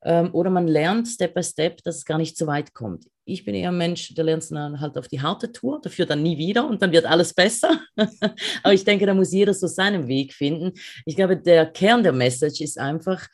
[0.04, 3.06] ähm, oder man lernt Step by Step, dass es gar nicht so weit kommt.
[3.26, 6.24] Ich bin eher ein Mensch, der lernt dann halt auf die harte Tour, dafür dann
[6.24, 7.82] nie wieder und dann wird alles besser.
[8.64, 10.74] Aber ich denke, da muss jeder so seinen Weg finden.
[11.06, 13.28] Ich glaube, der Kern der Message ist einfach,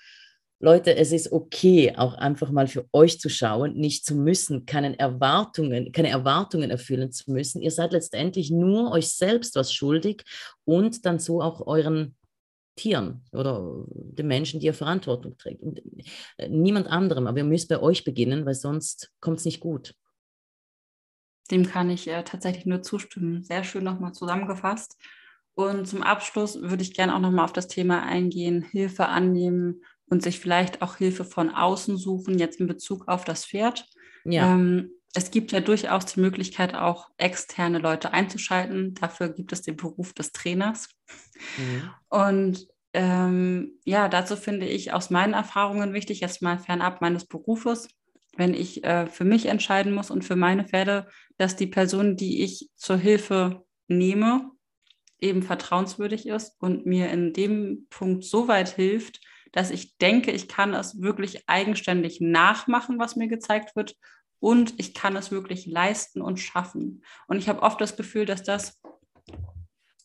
[0.63, 4.97] Leute, es ist okay, auch einfach mal für euch zu schauen, nicht zu müssen, keine
[4.97, 7.61] Erwartungen, keine Erwartungen erfüllen zu müssen.
[7.61, 10.23] Ihr seid letztendlich nur euch selbst was schuldig
[10.63, 12.15] und dann so auch euren
[12.77, 15.61] Tieren oder den Menschen, die ihr Verantwortung trägt.
[15.61, 15.81] Und
[16.37, 19.93] äh, niemand anderem, aber ihr müsst bei euch beginnen, weil sonst kommt es nicht gut.
[21.51, 23.43] Dem kann ich äh, tatsächlich nur zustimmen.
[23.43, 24.97] Sehr schön nochmal zusammengefasst.
[25.55, 30.23] Und zum Abschluss würde ich gerne auch nochmal auf das Thema eingehen, Hilfe annehmen und
[30.23, 33.85] sich vielleicht auch Hilfe von außen suchen, jetzt in Bezug auf das Pferd.
[34.25, 34.53] Ja.
[34.53, 38.95] Ähm, es gibt ja durchaus die Möglichkeit, auch externe Leute einzuschalten.
[38.95, 40.89] Dafür gibt es den Beruf des Trainers.
[41.57, 41.89] Mhm.
[42.09, 47.89] Und ähm, ja, dazu finde ich aus meinen Erfahrungen wichtig, jetzt mal fernab meines Berufes,
[48.35, 52.43] wenn ich äh, für mich entscheiden muss und für meine Pferde, dass die Person, die
[52.43, 54.51] ich zur Hilfe nehme,
[55.19, 59.21] eben vertrauenswürdig ist und mir in dem Punkt so weit hilft,
[59.53, 63.95] dass ich denke, ich kann es wirklich eigenständig nachmachen, was mir gezeigt wird
[64.39, 67.03] und ich kann es wirklich leisten und schaffen.
[67.27, 68.81] Und ich habe oft das Gefühl, dass das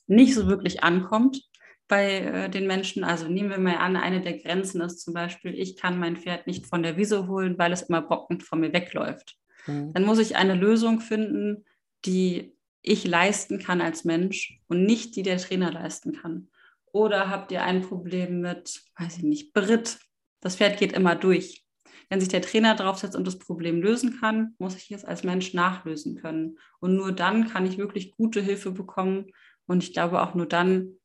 [0.07, 1.43] nicht so wirklich ankommt
[1.89, 3.03] bei äh, den Menschen.
[3.03, 6.47] Also nehmen wir mal an, eine der Grenzen ist zum Beispiel, ich kann mein Pferd
[6.47, 9.37] nicht von der Wiese holen, weil es immer bockend von mir wegläuft.
[9.67, 9.93] Mhm.
[9.95, 11.65] Dann muss ich eine Lösung finden,
[12.05, 16.49] die ich leisten kann als Mensch und nicht die der Trainer leisten kann.
[16.93, 19.99] Oder habt ihr ein Problem mit, weiß ich nicht, Brit?
[20.41, 21.65] Das Pferd geht immer durch.
[22.09, 25.53] Wenn sich der Trainer draufsetzt und das Problem lösen kann, muss ich es als Mensch
[25.53, 26.59] nachlösen können.
[26.81, 29.27] Und nur dann kann ich wirklich gute Hilfe bekommen.
[29.67, 30.99] Und ich glaube auch nur dann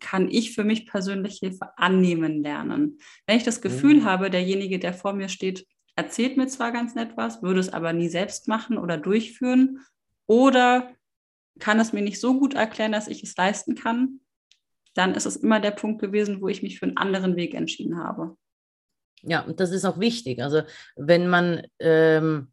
[0.00, 2.98] kann ich für mich persönlich Hilfe annehmen lernen.
[3.26, 4.04] Wenn ich das Gefühl mhm.
[4.04, 5.66] habe, derjenige, der vor mir steht,
[5.96, 9.80] erzählt mir zwar ganz nett was, würde es aber nie selbst machen oder durchführen
[10.26, 10.92] oder
[11.60, 14.20] kann es mir nicht so gut erklären, dass ich es leisten kann,
[14.94, 17.98] dann ist es immer der Punkt gewesen, wo ich mich für einen anderen Weg entschieden
[17.98, 18.36] habe.
[19.22, 20.42] Ja, und das ist auch wichtig.
[20.42, 20.62] Also
[20.96, 22.52] wenn man, ähm,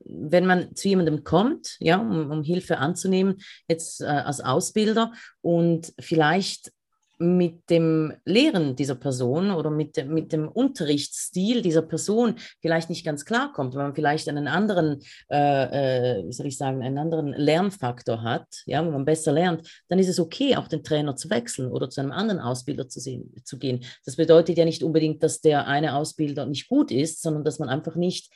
[0.00, 3.36] wenn man zu jemandem kommt, ja, um, um Hilfe anzunehmen,
[3.68, 6.72] jetzt äh, als Ausbilder und vielleicht
[7.18, 13.24] mit dem Lehren dieser Person oder mit, mit dem Unterrichtsstil dieser Person vielleicht nicht ganz
[13.24, 15.00] klar kommt, weil man vielleicht einen anderen,
[15.30, 19.68] äh, äh, wie soll ich sagen, einen anderen Lernfaktor hat, ja, wo man besser lernt,
[19.88, 23.00] dann ist es okay, auch den Trainer zu wechseln oder zu einem anderen Ausbilder zu,
[23.00, 23.84] sehen, zu gehen.
[24.04, 27.68] Das bedeutet ja nicht unbedingt, dass der eine Ausbilder nicht gut ist, sondern dass man
[27.68, 28.30] einfach nicht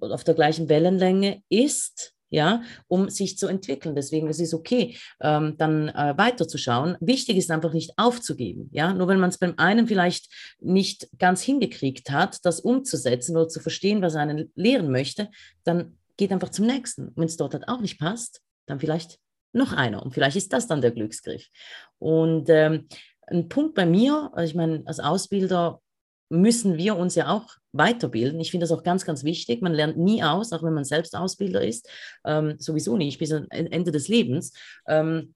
[0.00, 3.94] auf der gleichen Wellenlänge ist ja, um sich zu entwickeln.
[3.94, 6.96] Deswegen ist es okay, ähm, dann äh, weiterzuschauen.
[7.00, 8.68] Wichtig ist einfach nicht aufzugeben.
[8.72, 10.28] Ja, nur wenn man es beim einen vielleicht
[10.60, 15.30] nicht ganz hingekriegt hat, das umzusetzen oder zu verstehen, was einen lehren möchte,
[15.64, 17.12] dann geht einfach zum nächsten.
[17.16, 19.18] Wenn es dort halt auch nicht passt, dann vielleicht
[19.52, 20.02] noch einer.
[20.02, 21.46] Und vielleicht ist das dann der Glücksgriff.
[21.98, 22.88] Und ähm,
[23.26, 25.80] ein Punkt bei mir, also ich meine, als Ausbilder
[26.28, 28.40] müssen wir uns ja auch weiterbilden.
[28.40, 29.62] Ich finde das auch ganz, ganz wichtig.
[29.62, 31.88] Man lernt nie aus, auch wenn man selbst Ausbilder ist.
[32.24, 34.52] Ähm, sowieso nicht, bis am Ende des Lebens.
[34.86, 35.34] Ähm,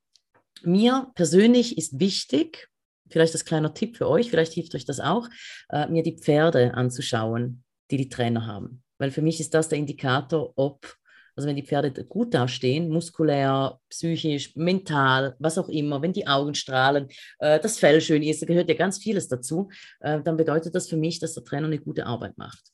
[0.62, 2.68] mir persönlich ist wichtig,
[3.10, 5.28] vielleicht das kleiner Tipp für euch, vielleicht hilft euch das auch,
[5.70, 8.82] äh, mir die Pferde anzuschauen, die die Trainer haben.
[8.98, 10.97] Weil für mich ist das der Indikator, ob
[11.38, 16.52] also wenn die Pferde gut dastehen, muskulär, psychisch, mental, was auch immer, wenn die Augen
[16.56, 17.06] strahlen,
[17.38, 19.68] äh, das Fell schön ist, da gehört ja ganz vieles dazu,
[20.00, 22.72] äh, dann bedeutet das für mich, dass der Trainer eine gute Arbeit macht.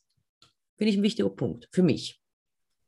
[0.78, 2.22] Finde ich ein wichtiger Punkt für mich.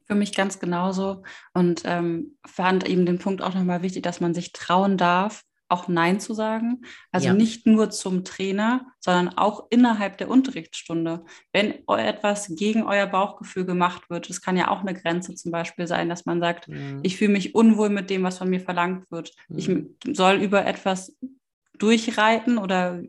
[0.06, 1.22] Für mich ganz genauso
[1.52, 5.88] und ähm, fand eben den Punkt auch nochmal wichtig, dass man sich trauen darf, auch
[5.88, 6.82] Nein zu sagen.
[7.10, 7.34] Also ja.
[7.34, 11.24] nicht nur zum Trainer, sondern auch innerhalb der Unterrichtsstunde.
[11.52, 15.86] Wenn etwas gegen euer Bauchgefühl gemacht wird, das kann ja auch eine Grenze zum Beispiel
[15.86, 17.00] sein, dass man sagt, mhm.
[17.02, 19.32] ich fühle mich unwohl mit dem, was von mir verlangt wird.
[19.48, 19.58] Mhm.
[20.04, 21.16] Ich soll über etwas
[21.78, 23.02] durchreiten oder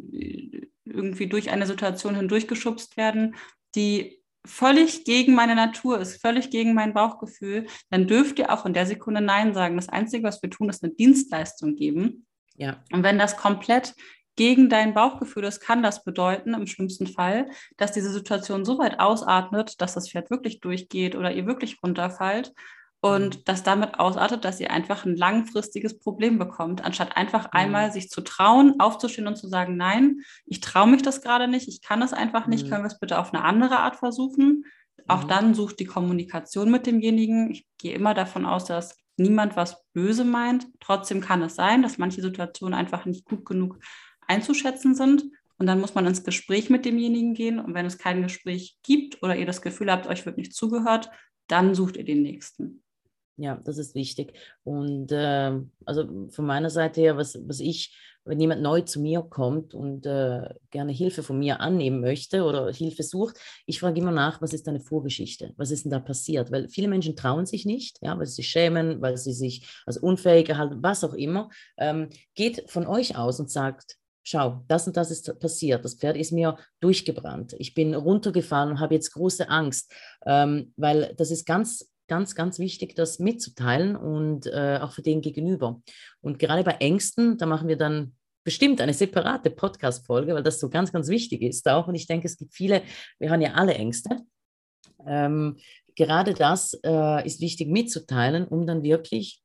[0.84, 3.36] irgendwie durch eine Situation hindurchgeschubst werden,
[3.76, 8.74] die völlig gegen meine Natur ist, völlig gegen mein Bauchgefühl, dann dürft ihr auch in
[8.74, 9.76] der Sekunde Nein sagen.
[9.76, 12.26] Das Einzige, was wir tun, ist eine Dienstleistung geben.
[12.58, 12.84] Ja.
[12.92, 13.94] Und wenn das komplett
[14.36, 19.00] gegen dein Bauchgefühl ist, kann das bedeuten, im schlimmsten Fall, dass diese Situation so weit
[19.00, 22.54] ausatmet, dass das Pferd wirklich durchgeht oder ihr wirklich runterfällt
[23.02, 23.42] und mhm.
[23.46, 27.60] das damit ausartet, dass ihr einfach ein langfristiges Problem bekommt, anstatt einfach mhm.
[27.60, 31.68] einmal sich zu trauen, aufzustehen und zu sagen, nein, ich traue mich das gerade nicht,
[31.68, 32.70] ich kann es einfach nicht, mhm.
[32.70, 34.66] können wir es bitte auf eine andere Art versuchen.
[35.08, 37.50] Auch dann sucht die Kommunikation mit demjenigen.
[37.52, 40.68] Ich gehe immer davon aus, dass niemand was böse meint.
[40.80, 43.80] Trotzdem kann es sein, dass manche Situationen einfach nicht gut genug
[44.28, 45.26] einzuschätzen sind.
[45.58, 47.60] Und dann muss man ins Gespräch mit demjenigen gehen.
[47.60, 51.10] Und wenn es kein Gespräch gibt oder ihr das Gefühl habt, euch wird nicht zugehört,
[51.48, 52.84] dann sucht ihr den nächsten.
[53.38, 54.34] Ja, das ist wichtig.
[54.64, 57.96] Und äh, also von meiner Seite her, was, was ich,
[58.28, 62.72] wenn jemand neu zu mir kommt und äh, gerne Hilfe von mir annehmen möchte oder
[62.72, 65.54] Hilfe sucht, ich frage immer nach, was ist deine Vorgeschichte?
[65.58, 66.52] Was ist denn da passiert?
[66.52, 69.98] Weil viele Menschen trauen sich nicht, ja, weil sie sich schämen, weil sie sich als
[69.98, 71.50] unfähig erhalten, was auch immer.
[71.78, 76.18] Ähm, geht von euch aus und sagt, schau, das und das ist passiert, das Pferd
[76.18, 79.94] ist mir durchgebrannt, ich bin runtergefallen und habe jetzt große Angst,
[80.26, 85.22] ähm, weil das ist ganz ganz, ganz wichtig, das mitzuteilen und äh, auch für den
[85.22, 85.82] Gegenüber.
[86.22, 90.70] Und gerade bei Ängsten, da machen wir dann bestimmt eine separate Podcast-Folge, weil das so
[90.70, 91.88] ganz, ganz wichtig ist auch.
[91.88, 92.82] Und ich denke, es gibt viele,
[93.20, 94.22] wir haben ja alle Ängste.
[95.06, 95.58] Ähm,
[95.96, 99.42] gerade das äh, ist wichtig mitzuteilen, um dann wirklich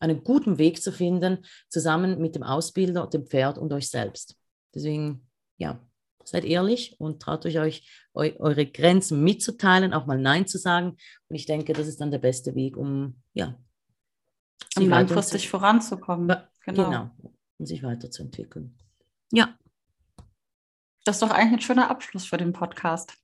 [0.00, 4.36] einen guten Weg zu finden, zusammen mit dem Ausbilder, dem Pferd und euch selbst.
[4.74, 5.26] Deswegen,
[5.58, 5.80] ja,
[6.24, 10.96] Seid ehrlich und traut euch, euch eu, eure Grenzen mitzuteilen, auch mal Nein zu sagen.
[11.28, 13.58] Und ich denke, das ist dann der beste Weg, um ja,
[14.76, 16.28] um langfristig voranzukommen.
[16.64, 16.84] Genau.
[16.84, 17.10] genau,
[17.58, 18.78] um sich weiterzuentwickeln.
[19.32, 19.56] Ja.
[21.04, 23.14] Das ist doch eigentlich ein schöner Abschluss für den Podcast.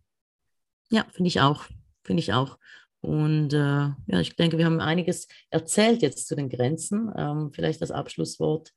[0.91, 1.67] Ja, finde ich auch.
[2.03, 2.59] Finde ich auch.
[3.01, 3.57] Und äh,
[4.07, 7.13] ja, ich denke, wir haben einiges erzählt jetzt zu den Grenzen.
[7.17, 8.73] Ähm, vielleicht das Abschlusswort.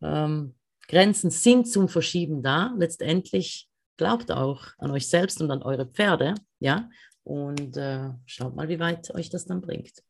[0.00, 0.56] Ähm,
[0.88, 2.74] Grenzen sind zum Verschieben da.
[2.76, 6.88] Letztendlich glaubt auch an euch selbst und an eure Pferde, ja,
[7.24, 10.02] und äh, schaut mal, wie weit euch das dann bringt.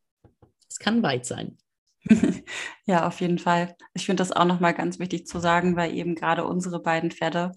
[0.69, 1.59] Es kann weit sein.
[2.87, 3.77] ja, auf jeden Fall.
[3.95, 7.53] Ich finde das auch nochmal ganz wichtig zu sagen, weil eben gerade unsere beiden Pferde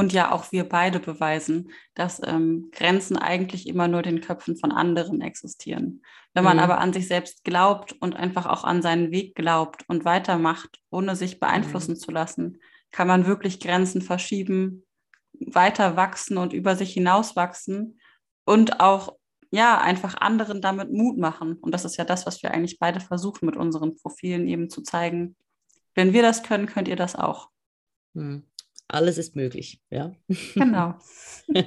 [0.00, 4.72] und ja auch wir beide beweisen, dass ähm, Grenzen eigentlich immer nur den Köpfen von
[4.72, 6.02] anderen existieren.
[6.32, 6.62] Wenn man mhm.
[6.62, 11.16] aber an sich selbst glaubt und einfach auch an seinen Weg glaubt und weitermacht, ohne
[11.16, 11.98] sich beeinflussen mhm.
[11.98, 12.58] zu lassen,
[12.92, 14.86] kann man wirklich Grenzen verschieben,
[15.34, 18.00] weiter wachsen und über sich hinaus wachsen
[18.46, 19.16] und auch
[19.50, 21.58] ja einfach anderen damit Mut machen.
[21.60, 24.80] Und das ist ja das, was wir eigentlich beide versuchen mit unseren Profilen eben zu
[24.80, 25.36] zeigen.
[25.94, 27.50] Wenn wir das können, könnt ihr das auch.
[28.14, 28.49] Mhm
[28.94, 29.80] alles ist möglich.
[29.90, 30.12] Ja.
[30.54, 30.94] Genau.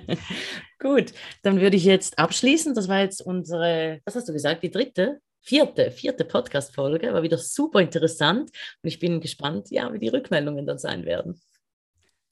[0.79, 2.73] Gut, dann würde ich jetzt abschließen.
[2.73, 7.13] Das war jetzt unsere, was hast du gesagt, die dritte, vierte, vierte Podcast-Folge.
[7.13, 8.49] War wieder super interessant
[8.81, 11.39] und ich bin gespannt, ja, wie die Rückmeldungen dann sein werden.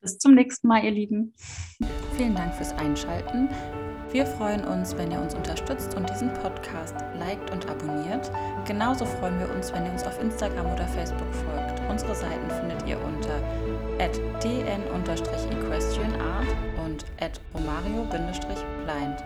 [0.01, 1.33] Bis zum nächsten Mal, ihr Lieben.
[2.17, 3.49] Vielen Dank fürs Einschalten.
[4.11, 8.29] Wir freuen uns, wenn ihr uns unterstützt und diesen Podcast liked und abonniert.
[8.67, 11.79] Genauso freuen wir uns, wenn ihr uns auf Instagram oder Facebook folgt.
[11.89, 13.39] Unsere Seiten findet ihr unter
[14.43, 16.47] dn-equestrianart
[16.83, 17.05] und
[17.53, 19.23] romario-blind.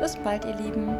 [0.00, 0.98] Bis bald, ihr Lieben!